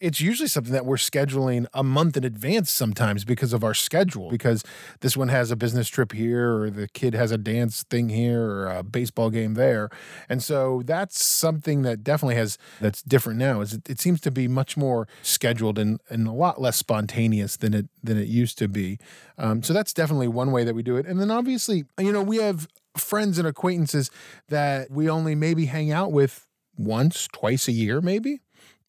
it's 0.00 0.20
usually 0.20 0.48
something 0.48 0.72
that 0.72 0.84
we're 0.84 0.96
scheduling 0.96 1.66
a 1.72 1.82
month 1.82 2.16
in 2.16 2.24
advance 2.24 2.70
sometimes 2.70 3.24
because 3.24 3.52
of 3.52 3.64
our 3.64 3.74
schedule. 3.74 4.30
Because 4.30 4.62
this 5.00 5.16
one 5.16 5.28
has 5.28 5.50
a 5.50 5.56
business 5.56 5.88
trip 5.88 6.12
here, 6.12 6.62
or 6.62 6.70
the 6.70 6.88
kid 6.88 7.14
has 7.14 7.30
a 7.30 7.38
dance 7.38 7.84
thing 7.84 8.10
here, 8.10 8.42
or 8.42 8.66
a 8.66 8.82
baseball 8.82 9.30
game 9.30 9.54
there, 9.54 9.88
and 10.28 10.42
so 10.42 10.82
that's 10.84 11.22
something 11.24 11.82
that 11.82 12.04
definitely 12.04 12.36
has 12.36 12.58
that's 12.80 13.02
different 13.02 13.38
now. 13.38 13.60
Is 13.60 13.74
it, 13.74 13.88
it 13.88 14.00
seems 14.00 14.20
to 14.22 14.30
be 14.30 14.46
much 14.46 14.76
more 14.76 15.08
scheduled 15.22 15.69
and, 15.78 16.00
and 16.08 16.26
a 16.26 16.32
lot 16.32 16.60
less 16.60 16.76
spontaneous 16.76 17.56
than 17.56 17.74
it 17.74 17.88
than 18.02 18.18
it 18.18 18.28
used 18.28 18.58
to 18.58 18.68
be. 18.68 18.98
Um, 19.38 19.62
so 19.62 19.72
that's 19.72 19.92
definitely 19.92 20.28
one 20.28 20.52
way 20.52 20.64
that 20.64 20.74
we 20.74 20.82
do 20.82 20.96
it. 20.96 21.06
And 21.06 21.20
then 21.20 21.30
obviously, 21.30 21.84
you 21.98 22.12
know, 22.12 22.22
we 22.22 22.38
have 22.38 22.68
friends 22.96 23.38
and 23.38 23.46
acquaintances 23.46 24.10
that 24.48 24.90
we 24.90 25.08
only 25.08 25.34
maybe 25.34 25.66
hang 25.66 25.92
out 25.92 26.12
with 26.12 26.46
once, 26.76 27.28
twice 27.32 27.68
a 27.68 27.72
year, 27.72 28.00
maybe. 28.00 28.40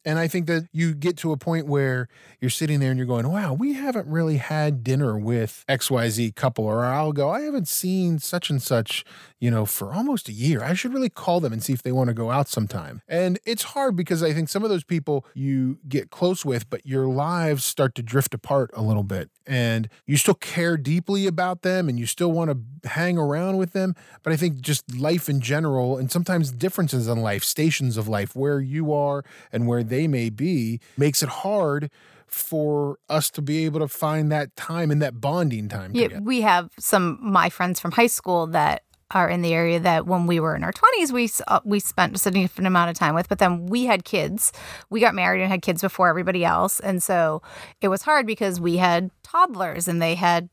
And 0.04 0.18
I 0.18 0.28
think 0.28 0.48
that 0.48 0.68
you 0.72 0.96
get 0.96 1.16
to 1.18 1.32
a 1.32 1.38
point 1.38 1.68
where 1.68 2.08
you're 2.40 2.50
sitting 2.50 2.80
there 2.80 2.90
and 2.90 2.98
you're 2.98 3.06
going, 3.06 3.32
wow, 3.32 3.54
we 3.54 3.74
haven't 3.74 4.08
really 4.08 4.38
had 4.38 4.84
dinner 4.84 5.18
with 5.18 5.64
XYZ 5.70 6.36
couple. 6.36 6.66
Or 6.66 6.84
I'll 6.84 7.14
go, 7.14 7.30
I 7.30 7.42
haven't 7.42 7.68
seen 7.68 8.18
such 8.18 8.50
and 8.50 8.62
such, 8.62 9.06
you 9.42 9.50
know, 9.50 9.66
for 9.66 9.92
almost 9.94 10.30
a 10.30 10.32
year. 10.32 10.64
I 10.64 10.76
should 10.76 10.94
really 10.94 11.10
call 11.10 11.40
them 11.40 11.52
and 11.52 11.64
see 11.64 11.74
if 11.74 11.82
they 11.82 11.92
want 11.92 12.10
to 12.10 12.14
go 12.14 12.30
out 12.30 12.48
sometime. 12.48 13.02
And 13.08 13.40
it's 13.44 13.64
hard 13.64 13.96
because 13.96 14.22
I 14.22 14.34
think 14.34 14.50
some 14.50 14.64
of 14.64 14.70
those 14.70 14.84
people 14.84 15.26
you 15.34 15.80
get 15.90 16.12
close 16.12 16.46
with, 16.46 16.70
but 16.70 16.86
your 16.86 17.08
lives 17.08 17.66
start 17.66 17.96
to 17.96 18.04
drift 18.04 18.36
apart 18.36 18.70
a 18.76 18.84
little 18.84 19.04
bit. 19.04 19.32
And 19.48 19.90
you 20.06 20.16
still 20.16 20.36
care 20.36 20.78
deeply 20.78 21.26
about 21.26 21.64
them 21.64 21.90
and 21.90 22.00
you 22.00 22.06
still 22.06 22.32
want 22.32 22.52
to 22.52 22.90
hang 22.90 23.18
around 23.18 23.58
with 23.58 23.74
them. 23.74 23.96
But 24.22 24.32
I 24.32 24.36
think 24.36 24.62
just 24.62 24.96
life 24.96 25.28
in 25.28 25.42
general, 25.42 25.98
and 25.98 26.12
sometimes 26.12 26.52
differences 26.52 27.08
in 27.08 27.20
life, 27.24 27.44
stations 27.44 27.98
of 27.98 28.08
life, 28.08 28.36
where 28.36 28.62
you 28.62 28.94
are 28.94 29.26
and 29.52 29.68
where 29.68 29.84
they 29.84 30.08
may 30.08 30.30
be 30.30 30.80
makes 30.98 31.24
it 31.24 31.30
hard 31.30 31.90
for 32.28 33.00
us 33.10 33.32
to 33.32 33.42
be 33.42 33.66
able 33.66 33.80
to 33.80 33.88
find 33.88 34.32
that 34.32 34.56
time 34.56 34.92
and 34.92 35.02
that 35.02 35.20
bonding 35.20 35.68
time. 35.68 35.92
Yeah, 35.96 36.20
we 36.20 36.42
have 36.42 36.70
some 36.78 37.18
my 37.20 37.50
friends 37.50 37.80
from 37.80 37.92
high 37.92 38.08
school 38.08 38.48
that 38.48 38.84
are 39.12 39.30
in 39.30 39.42
the 39.42 39.54
area 39.54 39.80
that 39.80 40.06
when 40.06 40.28
we 40.28 40.40
were 40.40 40.56
in 40.56 40.64
our 40.64 40.74
20s 40.74 41.12
we 41.12 41.30
uh, 41.48 41.60
we 41.64 41.80
spent 41.80 42.16
a 42.16 42.20
significant 42.20 42.68
amount 42.68 42.90
of 42.90 42.98
time 42.98 43.14
with 43.14 43.30
but 43.30 43.40
then 43.40 43.66
we 43.68 43.86
had 43.86 44.04
kids 44.04 44.52
we 44.90 45.00
got 45.00 45.14
married 45.14 45.42
and 45.42 45.52
had 45.52 45.62
kids 45.62 45.82
before 45.82 46.08
everybody 46.08 46.44
else 46.44 46.80
and 46.80 47.04
so 47.04 47.42
it 47.82 47.88
was 47.88 48.02
hard 48.04 48.26
because 48.26 48.60
we 48.60 48.78
had 48.78 49.12
toddlers 49.24 49.88
and 49.88 50.02
they 50.02 50.16
had 50.16 50.50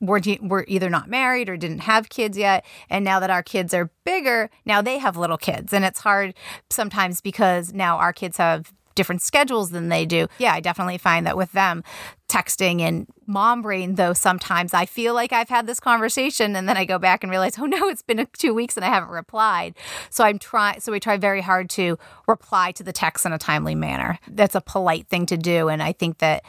were, 0.00 0.20
were 0.42 0.64
either 0.68 0.90
not 0.90 1.08
married 1.08 1.48
or 1.48 1.56
didn't 1.56 1.80
have 1.80 2.08
kids 2.08 2.36
yet. 2.36 2.64
And 2.90 3.04
now 3.04 3.20
that 3.20 3.30
our 3.30 3.42
kids 3.42 3.72
are 3.74 3.90
bigger, 4.04 4.50
now 4.64 4.82
they 4.82 4.98
have 4.98 5.16
little 5.16 5.38
kids. 5.38 5.72
And 5.72 5.84
it's 5.84 6.00
hard 6.00 6.34
sometimes 6.70 7.20
because 7.20 7.72
now 7.72 7.96
our 7.98 8.12
kids 8.12 8.36
have 8.36 8.72
different 8.94 9.22
schedules 9.22 9.70
than 9.70 9.88
they 9.88 10.06
do. 10.06 10.26
Yeah, 10.38 10.54
I 10.54 10.60
definitely 10.60 10.98
find 10.98 11.26
that 11.26 11.36
with 11.36 11.52
them, 11.52 11.82
texting 12.28 12.80
and 12.80 13.06
mom 13.26 13.62
brain 13.62 13.94
though 13.94 14.12
sometimes 14.12 14.74
i 14.74 14.84
feel 14.86 15.14
like 15.14 15.32
i've 15.32 15.48
had 15.48 15.66
this 15.66 15.78
conversation 15.78 16.56
and 16.56 16.68
then 16.68 16.76
i 16.76 16.84
go 16.84 16.98
back 16.98 17.22
and 17.22 17.30
realize 17.30 17.58
oh 17.58 17.64
no 17.66 17.88
it's 17.88 18.02
been 18.02 18.26
two 18.36 18.54
weeks 18.54 18.76
and 18.76 18.84
i 18.84 18.88
haven't 18.88 19.10
replied. 19.10 19.74
So 20.10 20.24
i'm 20.24 20.38
trying 20.38 20.80
so 20.80 20.90
we 20.90 21.00
try 21.00 21.16
very 21.16 21.42
hard 21.42 21.68
to 21.70 21.98
reply 22.26 22.72
to 22.72 22.82
the 22.82 22.92
text 22.92 23.26
in 23.26 23.32
a 23.32 23.38
timely 23.38 23.74
manner. 23.74 24.18
That's 24.28 24.54
a 24.54 24.60
polite 24.60 25.06
thing 25.08 25.26
to 25.26 25.36
do. 25.36 25.68
And 25.68 25.82
i 25.82 25.92
think 25.92 26.18
that 26.18 26.44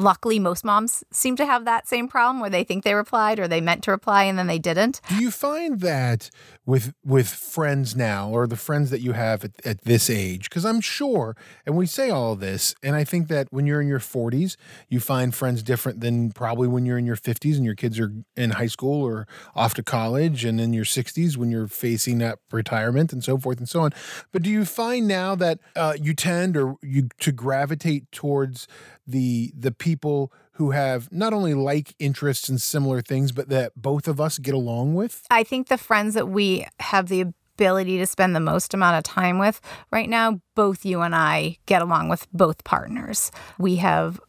luckily 0.00 0.38
most 0.38 0.64
moms 0.64 1.04
seem 1.10 1.36
to 1.36 1.46
have 1.46 1.64
that 1.64 1.86
same 1.86 2.08
problem 2.08 2.40
where 2.40 2.50
they 2.50 2.64
think 2.64 2.84
they 2.84 2.94
replied 2.94 3.38
or 3.38 3.46
they 3.46 3.60
meant 3.60 3.82
to 3.82 3.90
reply 3.90 4.24
and 4.24 4.38
then 4.38 4.46
they 4.46 4.58
didn't 4.58 5.00
do 5.08 5.16
you 5.16 5.30
find 5.30 5.80
that 5.80 6.30
with 6.66 6.92
with 7.04 7.28
friends 7.28 7.94
now 7.94 8.28
or 8.30 8.46
the 8.46 8.56
friends 8.56 8.90
that 8.90 9.00
you 9.00 9.12
have 9.12 9.44
at, 9.44 9.66
at 9.66 9.82
this 9.82 10.08
age 10.10 10.48
because 10.48 10.64
i'm 10.64 10.80
sure 10.80 11.36
and 11.66 11.76
we 11.76 11.86
say 11.86 12.10
all 12.10 12.34
this 12.34 12.74
and 12.82 12.96
i 12.96 13.04
think 13.04 13.28
that 13.28 13.46
when 13.50 13.66
you're 13.66 13.80
in 13.80 13.88
your 13.88 14.00
40s 14.00 14.56
you 14.88 15.00
find 15.00 15.34
friends 15.34 15.62
different 15.62 16.00
than 16.00 16.32
probably 16.32 16.68
when 16.68 16.86
you're 16.86 16.98
in 16.98 17.06
your 17.06 17.16
50s 17.16 17.56
and 17.56 17.64
your 17.64 17.74
kids 17.74 17.98
are 17.98 18.12
in 18.36 18.50
high 18.50 18.66
school 18.66 19.02
or 19.02 19.26
off 19.54 19.74
to 19.74 19.82
college 19.82 20.44
and 20.44 20.60
in 20.60 20.72
your 20.72 20.84
60s 20.84 21.36
when 21.36 21.50
you're 21.50 21.66
facing 21.66 22.22
up 22.22 22.40
retirement 22.50 23.12
and 23.12 23.22
so 23.22 23.38
forth 23.38 23.58
and 23.58 23.68
so 23.68 23.80
on. 23.80 23.92
But 24.32 24.42
do 24.42 24.50
you 24.50 24.64
find 24.64 25.06
now 25.06 25.34
that 25.36 25.58
uh, 25.76 25.94
you 26.00 26.14
tend 26.14 26.56
or 26.56 26.76
you 26.82 27.08
to 27.20 27.32
gravitate 27.32 28.10
towards 28.12 28.66
the 29.10 29.52
the 29.56 29.72
people 29.72 30.32
who 30.52 30.72
have 30.72 31.10
not 31.12 31.32
only 31.32 31.54
like 31.54 31.94
interests 31.98 32.48
and 32.48 32.60
similar 32.60 33.00
things, 33.00 33.32
but 33.32 33.48
that 33.48 33.72
both 33.76 34.06
of 34.08 34.20
us 34.20 34.38
get 34.38 34.54
along 34.54 34.94
with? 34.94 35.24
I 35.30 35.42
think 35.42 35.68
the 35.68 35.78
friends 35.78 36.14
that 36.14 36.28
we 36.28 36.66
have 36.80 37.08
the 37.08 37.20
ability 37.60 37.98
to 37.98 38.06
spend 38.06 38.34
the 38.34 38.40
most 38.40 38.72
amount 38.72 38.96
of 38.96 39.04
time 39.04 39.38
with 39.38 39.60
right 39.90 40.08
now, 40.08 40.40
both 40.54 40.84
you 40.84 41.02
and 41.02 41.14
I 41.14 41.58
get 41.66 41.82
along 41.82 42.08
with 42.08 42.26
both 42.32 42.64
partners. 42.64 43.30
We 43.58 43.76
have 43.76 44.20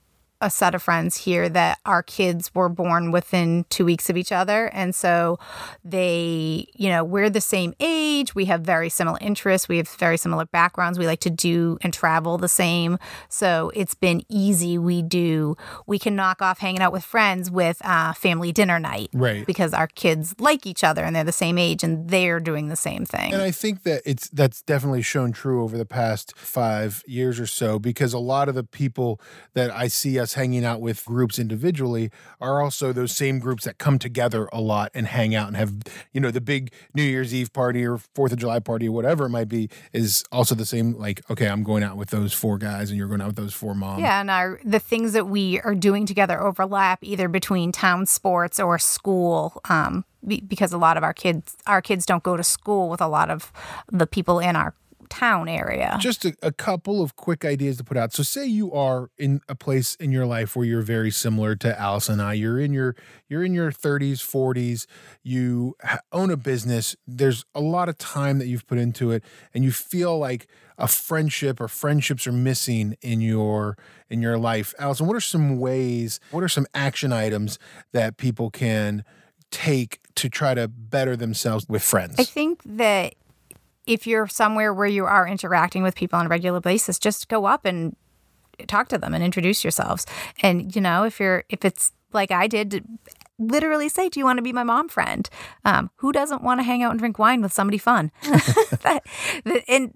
a 0.42 0.50
set 0.50 0.76
of 0.76 0.82
friends 0.82 1.18
here 1.18 1.48
that 1.50 1.80
our 1.86 2.04
kids 2.04 2.54
were 2.54 2.70
born 2.70 3.12
within 3.12 3.66
two 3.70 3.86
weeks 3.86 4.10
of 4.10 4.18
each 4.18 4.32
other. 4.32 4.68
And 4.74 4.94
so 4.94 5.40
they, 5.86 6.68
you 6.76 6.90
know, 6.90 7.04
we're 7.04 7.30
the 7.30 7.42
same 7.42 7.74
age. 7.80 8.36
We 8.36 8.46
have 8.46 8.62
very 8.62 8.90
similar 8.90 9.20
interests. 9.22 9.70
We 9.70 9.78
have 9.78 9.88
very 9.88 10.18
similar 10.18 10.46
backgrounds. 10.46 10.98
We 10.98 11.06
like 11.06 11.20
to 11.22 11.30
do 11.30 11.78
and 11.82 11.94
travel 11.94 12.38
the 12.38 12.50
same. 12.50 12.98
So 13.30 13.72
it's 13.76 13.94
been 13.94 14.24
easy. 14.28 14.78
We 14.78 15.02
do, 15.02 15.56
we 15.86 16.00
can 16.00 16.16
knock 16.16 16.42
off 16.42 16.60
hanging 16.60 16.82
out 16.82 16.92
with 16.92 17.04
friends 17.04 17.52
with 17.52 17.78
uh, 17.86 18.14
family 18.14 18.52
dinner 18.52 18.80
night. 18.80 19.10
Right. 19.14 19.46
Because 19.46 19.74
our 19.74 19.88
kids 19.88 20.36
like 20.40 20.66
each 20.66 20.84
other 20.84 21.04
and 21.04 21.16
they're 21.16 21.24
the 21.24 21.32
same 21.32 21.58
age 21.58 21.84
and 21.84 22.10
they're 22.10 22.40
doing 22.40 22.68
the 22.68 22.76
same 22.76 23.06
thing. 23.06 23.34
And 23.34 23.42
I 23.42 23.52
think 23.52 23.84
that 23.84 24.02
it's 24.06 24.28
that's 24.30 24.62
definitely 24.62 25.04
shown 25.04 25.32
true 25.32 25.64
over 25.64 25.78
the 25.78 25.86
past 25.86 26.38
five 26.38 27.04
years 27.06 27.40
or 27.40 27.48
so 27.48 27.80
because 27.80 28.14
a 28.14 28.20
lot 28.20 28.50
of 28.50 28.56
the 28.56 28.64
people 28.64 29.22
that 29.54 29.72
I 29.72 29.88
see 29.88 30.20
us 30.20 30.31
hanging 30.34 30.66
out 30.66 30.82
with 30.82 31.06
groups 31.06 31.40
individually 31.40 32.12
are 32.40 32.62
also 32.62 32.94
those 32.94 33.12
same 33.12 33.40
groups 33.40 33.66
that 33.66 33.78
come 33.78 34.00
together 34.00 34.48
a 34.52 34.62
lot 34.62 34.92
and 34.94 35.08
hang 35.08 35.36
out 35.36 35.48
and 35.48 35.58
have, 35.58 35.74
you 36.12 36.22
know, 36.22 36.32
the 36.32 36.42
big 36.42 36.72
New 36.94 37.04
Year's 37.04 37.34
Eve 37.34 37.54
party 37.54 37.86
or 37.86 37.98
Fourth 37.98 38.32
of 38.32 38.40
July 38.40 38.60
party 38.60 38.88
or 38.88 38.92
whatever 38.92 39.26
it 39.26 39.30
might 39.30 39.50
be 39.50 39.70
is 39.94 40.24
also 40.32 40.56
the 40.56 40.66
same. 40.66 40.98
Like, 40.98 41.22
okay, 41.30 41.48
I'm 41.48 41.64
going 41.64 41.84
out 41.84 41.98
with 41.98 42.10
those 42.10 42.34
four 42.34 42.58
guys 42.58 42.90
and 42.90 42.98
you're 42.98 43.08
going 43.08 43.22
out 43.22 43.28
with 43.28 43.36
those 43.36 43.54
four 43.54 43.76
moms. 43.76 44.02
Yeah, 44.02 44.22
and 44.22 44.30
our 44.30 44.60
the 44.64 44.80
things 44.80 45.14
that 45.14 45.28
we 45.28 45.60
are 45.62 45.76
doing 45.76 46.06
together 46.06 46.42
overlap 46.42 47.00
either 47.02 47.28
between 47.28 47.72
town 47.72 48.06
sports 48.06 48.60
or 48.60 48.80
school. 48.80 49.62
Um, 49.70 50.06
because 50.48 50.72
a 50.72 50.78
lot 50.78 50.98
of 50.98 51.04
our 51.04 51.14
kids 51.14 51.58
our 51.66 51.82
kids 51.82 52.06
don't 52.06 52.22
go 52.22 52.38
to 52.38 52.44
school 52.44 52.90
with 52.90 53.02
a 53.02 53.08
lot 53.08 53.32
of 53.32 53.52
the 53.92 54.06
people 54.06 54.40
in 54.40 54.56
our 54.56 54.76
town 55.12 55.50
area. 55.50 55.98
Just 56.00 56.26
a, 56.26 56.34
a, 56.42 56.52
couple 56.52 57.02
of 57.02 57.16
quick 57.18 57.44
ideas 57.44 57.78
to 57.78 57.84
put 57.84 57.98
out. 57.98 58.14
So 58.14 58.24
say 58.24 58.46
you 58.46 58.72
are 58.72 59.10
in 59.18 59.42
a 59.50 59.56
place 59.56 59.96
in 59.96 60.12
your 60.12 60.26
life 60.26 60.56
where 60.56 60.66
you're 60.66 60.82
very 60.82 61.12
similar 61.12 61.56
to 61.58 61.80
Alice 61.80 62.08
and 62.08 62.22
I. 62.22 62.34
You're 62.34 62.60
in 62.60 62.72
your 62.72 62.96
you're 63.28 63.44
in 63.44 63.54
your 63.54 63.72
30s, 63.72 64.20
40s, 64.20 64.86
you 65.22 65.76
own 66.12 66.32
a 66.32 66.38
business. 66.38 66.96
There's 67.06 67.44
a 67.54 67.60
lot 67.60 67.90
of 67.90 67.98
time 67.98 68.40
that 68.40 68.48
you've 68.48 68.66
put 68.66 68.78
into 68.78 69.12
it 69.12 69.24
and 69.54 69.66
you 69.66 69.72
feel 69.72 70.18
like 70.18 70.48
a 70.78 70.88
friendship 70.88 71.60
or 71.60 71.68
friendships 71.68 72.26
are 72.26 72.32
missing 72.32 72.96
in 73.02 73.20
your 73.20 73.78
in 74.10 74.22
your 74.22 74.38
life. 74.38 74.74
Allison, 74.80 75.08
what 75.08 75.16
are 75.16 75.22
some 75.22 75.60
ways, 75.60 76.20
what 76.32 76.44
are 76.44 76.50
some 76.50 76.66
action 76.74 77.12
items 77.12 77.60
that 77.92 78.18
people 78.18 78.50
can 78.50 79.04
take 79.52 80.00
to 80.16 80.30
try 80.30 80.54
to 80.54 80.70
better 80.70 81.18
themselves 81.18 81.66
with 81.68 81.84
friends? 81.84 82.16
I 82.18 82.24
think 82.24 82.62
that 82.66 83.16
if 83.86 84.06
you're 84.06 84.28
somewhere 84.28 84.74
where 84.74 84.88
you 84.88 85.06
are 85.06 85.28
interacting 85.28 85.84
with 85.84 85.96
people 85.96 86.20
on 86.20 86.26
a 86.28 86.30
regular 86.30 86.60
basis, 86.60 87.00
just 87.00 87.28
go 87.28 87.46
up 87.46 87.66
and 87.66 87.96
talk 88.68 88.88
to 88.90 88.98
them 88.98 89.14
and 89.14 89.24
introduce 89.24 89.64
yourselves. 89.64 90.06
And 90.42 90.76
you 90.76 90.82
know, 90.82 91.04
if 91.04 91.20
you're 91.20 91.44
if 91.50 91.66
it's 91.66 91.92
like 92.14 92.32
I 92.32 92.48
did, 92.48 92.86
literally 93.40 93.90
say, 93.90 94.10
"Do 94.10 94.20
you 94.20 94.26
want 94.26 94.38
to 94.38 94.44
be 94.44 94.54
my 94.54 94.64
mom 94.64 94.90
friend?" 94.90 95.30
Um, 95.66 95.90
who 95.98 96.12
doesn't 96.12 96.44
want 96.44 96.60
to 96.60 96.64
hang 96.64 96.84
out 96.84 96.92
and 96.92 97.00
drink 97.00 97.18
wine 97.18 97.42
with 97.42 97.54
somebody 97.54 97.78
fun? 97.78 98.12
that, 98.24 99.04
and 99.68 99.94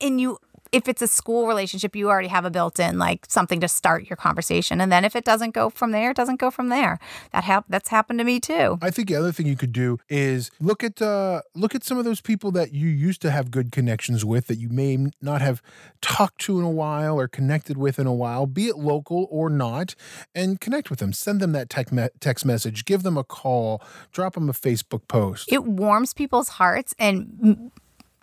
and 0.00 0.20
you 0.20 0.38
if 0.72 0.88
it's 0.88 1.02
a 1.02 1.06
school 1.06 1.46
relationship, 1.46 1.94
you 1.96 2.08
already 2.08 2.28
have 2.28 2.44
a 2.44 2.50
built 2.50 2.78
in 2.78 2.98
like 2.98 3.26
something 3.28 3.60
to 3.60 3.68
start 3.68 4.08
your 4.08 4.16
conversation. 4.16 4.80
And 4.80 4.90
then 4.90 5.04
if 5.04 5.16
it 5.16 5.24
doesn't 5.24 5.54
go 5.54 5.70
from 5.70 5.92
there, 5.92 6.10
it 6.10 6.16
doesn't 6.16 6.40
go 6.40 6.50
from 6.50 6.68
there. 6.68 6.98
That 7.32 7.44
hap- 7.44 7.66
that's 7.68 7.88
happened 7.88 8.18
to 8.18 8.24
me 8.24 8.40
too. 8.40 8.78
I 8.82 8.90
think 8.90 9.08
the 9.08 9.16
other 9.16 9.32
thing 9.32 9.46
you 9.46 9.56
could 9.56 9.72
do 9.72 9.98
is 10.08 10.50
look 10.60 10.82
at 10.82 11.00
uh, 11.00 11.42
look 11.54 11.74
at 11.74 11.84
some 11.84 11.98
of 11.98 12.04
those 12.04 12.20
people 12.20 12.50
that 12.52 12.72
you 12.72 12.88
used 12.88 13.22
to 13.22 13.30
have 13.30 13.50
good 13.50 13.72
connections 13.72 14.24
with 14.24 14.46
that 14.46 14.58
you 14.58 14.68
may 14.68 14.98
not 15.20 15.40
have 15.40 15.62
talked 16.00 16.40
to 16.42 16.58
in 16.58 16.64
a 16.64 16.70
while 16.70 17.18
or 17.18 17.28
connected 17.28 17.76
with 17.76 17.98
in 17.98 18.06
a 18.06 18.12
while, 18.12 18.46
be 18.46 18.68
it 18.68 18.76
local 18.76 19.28
or 19.30 19.50
not, 19.50 19.94
and 20.34 20.60
connect 20.60 20.90
with 20.90 20.98
them. 20.98 21.12
Send 21.12 21.40
them 21.40 21.52
that 21.52 21.68
text, 21.68 21.92
me- 21.92 22.08
text 22.20 22.44
message, 22.44 22.84
give 22.84 23.02
them 23.02 23.16
a 23.16 23.24
call, 23.24 23.82
drop 24.12 24.34
them 24.34 24.48
a 24.48 24.52
Facebook 24.52 25.06
post. 25.08 25.50
It 25.52 25.64
warms 25.64 26.14
people's 26.14 26.50
hearts 26.50 26.94
and 26.98 27.70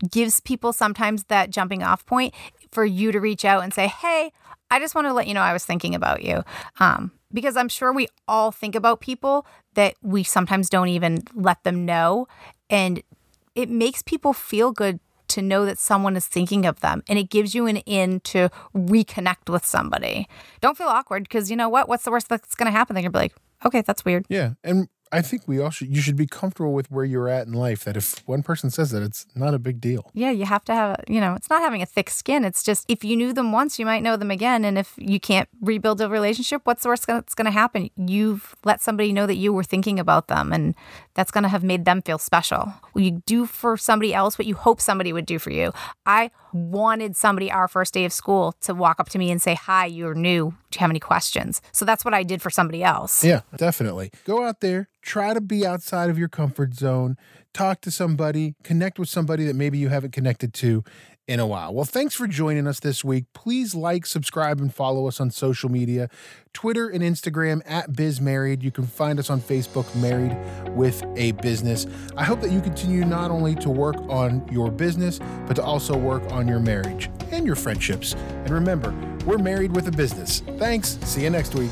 gives 0.09 0.39
people 0.39 0.73
sometimes 0.73 1.25
that 1.25 1.49
jumping 1.49 1.83
off 1.83 2.05
point 2.05 2.33
for 2.71 2.85
you 2.85 3.11
to 3.11 3.19
reach 3.19 3.45
out 3.45 3.63
and 3.63 3.73
say, 3.73 3.87
Hey, 3.87 4.31
I 4.71 4.79
just 4.79 4.95
want 4.95 5.07
to 5.07 5.13
let 5.13 5.27
you 5.27 5.33
know 5.33 5.41
I 5.41 5.53
was 5.53 5.65
thinking 5.65 5.93
about 5.93 6.23
you. 6.23 6.43
Um, 6.79 7.11
because 7.31 7.57
I'm 7.57 7.69
sure 7.69 7.91
we 7.91 8.07
all 8.27 8.51
think 8.51 8.75
about 8.75 9.01
people 9.01 9.45
that 9.73 9.95
we 10.01 10.23
sometimes 10.23 10.69
don't 10.69 10.87
even 10.87 11.23
let 11.33 11.63
them 11.63 11.85
know. 11.85 12.27
And 12.69 13.01
it 13.55 13.69
makes 13.69 14.01
people 14.01 14.33
feel 14.33 14.71
good 14.71 14.99
to 15.29 15.41
know 15.41 15.65
that 15.65 15.79
someone 15.79 16.15
is 16.15 16.27
thinking 16.27 16.65
of 16.65 16.79
them 16.81 17.03
and 17.07 17.17
it 17.17 17.29
gives 17.29 17.55
you 17.55 17.65
an 17.65 17.77
in 17.77 18.19
to 18.19 18.49
reconnect 18.75 19.49
with 19.49 19.65
somebody. 19.65 20.27
Don't 20.61 20.77
feel 20.77 20.87
awkward 20.87 21.23
because 21.23 21.49
you 21.49 21.55
know 21.55 21.69
what? 21.69 21.89
What's 21.89 22.03
the 22.03 22.11
worst 22.11 22.29
that's 22.29 22.55
going 22.55 22.71
to 22.71 22.71
happen? 22.71 22.93
They're 22.93 23.01
going 23.01 23.13
to 23.13 23.17
be 23.17 23.23
like, 23.23 23.35
okay, 23.65 23.81
that's 23.81 24.05
weird. 24.05 24.25
Yeah. 24.29 24.53
And 24.63 24.87
I 25.13 25.21
think 25.21 25.43
we 25.47 25.59
all 25.59 25.69
should. 25.69 25.95
You 25.95 26.01
should 26.01 26.15
be 26.15 26.25
comfortable 26.25 26.73
with 26.73 26.89
where 26.89 27.05
you're 27.05 27.29
at 27.29 27.45
in 27.45 27.53
life. 27.53 27.83
That 27.83 27.95
if 27.95 28.27
one 28.27 28.41
person 28.41 28.71
says 28.71 28.89
that, 28.91 29.03
it's 29.03 29.27
not 29.35 29.53
a 29.53 29.59
big 29.59 29.79
deal. 29.79 30.09
Yeah, 30.13 30.31
you 30.31 30.45
have 30.45 30.65
to 30.65 30.73
have. 30.73 31.03
You 31.07 31.21
know, 31.21 31.35
it's 31.35 31.49
not 31.51 31.61
having 31.61 31.83
a 31.83 31.85
thick 31.85 32.09
skin. 32.09 32.43
It's 32.43 32.63
just 32.63 32.85
if 32.89 33.03
you 33.03 33.15
knew 33.15 33.31
them 33.31 33.51
once, 33.51 33.77
you 33.77 33.85
might 33.85 34.01
know 34.01 34.17
them 34.17 34.31
again. 34.31 34.65
And 34.65 34.77
if 34.77 34.93
you 34.97 35.19
can't 35.19 35.47
rebuild 35.61 36.01
a 36.01 36.09
relationship, 36.09 36.61
what's 36.63 36.81
the 36.81 36.89
worst 36.89 37.05
that's 37.05 37.35
going 37.35 37.45
to 37.45 37.51
happen? 37.51 37.91
You've 37.95 38.55
let 38.65 38.81
somebody 38.81 39.13
know 39.13 39.27
that 39.27 39.35
you 39.35 39.53
were 39.53 39.63
thinking 39.63 39.99
about 39.99 40.29
them, 40.29 40.51
and 40.51 40.73
that's 41.13 41.31
going 41.31 41.43
to 41.43 41.49
have 41.49 41.63
made 41.63 41.85
them 41.85 42.01
feel 42.01 42.17
special. 42.17 42.73
You 42.95 43.21
do 43.27 43.45
for 43.45 43.77
somebody 43.77 44.15
else 44.15 44.39
what 44.39 44.47
you 44.47 44.55
hope 44.55 44.81
somebody 44.81 45.13
would 45.13 45.27
do 45.27 45.37
for 45.37 45.51
you. 45.51 45.73
I 46.07 46.31
wanted 46.53 47.15
somebody 47.15 47.51
our 47.51 47.67
first 47.67 47.93
day 47.93 48.05
of 48.05 48.13
school 48.13 48.53
to 48.61 48.73
walk 48.73 48.99
up 48.99 49.09
to 49.09 49.17
me 49.17 49.31
and 49.31 49.41
say, 49.41 49.55
"Hi, 49.55 49.85
you're 49.85 50.15
new. 50.15 50.51
Do 50.71 50.77
you 50.77 50.79
have 50.79 50.89
any 50.89 50.99
questions?" 50.99 51.61
So 51.71 51.85
that's 51.85 52.05
what 52.05 52.13
I 52.13 52.23
did 52.23 52.41
for 52.41 52.49
somebody 52.49 52.83
else. 52.83 53.23
Yeah, 53.23 53.41
definitely. 53.57 54.11
Go 54.25 54.43
out 54.45 54.59
there 54.61 54.87
try 55.03 55.33
to 55.33 55.41
be 55.41 55.65
outside 55.65 56.09
of 56.09 56.17
your 56.17 56.29
comfort 56.29 56.73
zone, 56.73 57.17
talk 57.53 57.81
to 57.81 57.91
somebody, 57.91 58.55
connect 58.63 58.97
with 58.97 59.09
somebody 59.09 59.45
that 59.45 59.55
maybe 59.55 59.77
you 59.77 59.89
haven't 59.89 60.13
connected 60.13 60.53
to 60.55 60.83
in 61.27 61.39
a 61.39 61.47
while. 61.47 61.73
Well, 61.73 61.85
thanks 61.85 62.13
for 62.13 62.27
joining 62.27 62.67
us 62.67 62.79
this 62.79 63.03
week. 63.03 63.25
Please 63.33 63.73
like, 63.73 64.05
subscribe, 64.05 64.59
and 64.59 64.73
follow 64.73 65.07
us 65.07 65.19
on 65.19 65.31
social 65.31 65.69
media 65.69 66.09
Twitter 66.53 66.89
and 66.89 67.01
Instagram 67.01 67.61
at 67.65 67.91
BizMarried. 67.91 68.61
You 68.61 68.71
can 68.71 68.85
find 68.85 69.19
us 69.19 69.29
on 69.29 69.41
Facebook, 69.41 69.93
Married 69.95 70.37
with 70.75 71.03
a 71.15 71.31
Business. 71.33 71.87
I 72.17 72.23
hope 72.23 72.41
that 72.41 72.51
you 72.51 72.61
continue 72.61 73.05
not 73.05 73.31
only 73.31 73.55
to 73.55 73.69
work 73.69 73.95
on 74.09 74.47
your 74.51 74.69
business, 74.69 75.19
but 75.47 75.55
to 75.55 75.63
also 75.63 75.97
work 75.97 76.23
on 76.31 76.47
your 76.47 76.59
marriage 76.59 77.09
and 77.31 77.45
your 77.45 77.55
friendships. 77.55 78.13
And 78.13 78.49
remember, 78.49 78.93
we're 79.25 79.37
married 79.37 79.73
with 79.75 79.87
a 79.87 79.91
business. 79.91 80.41
Thanks. 80.57 80.99
See 81.03 81.23
you 81.23 81.29
next 81.29 81.55
week. 81.55 81.71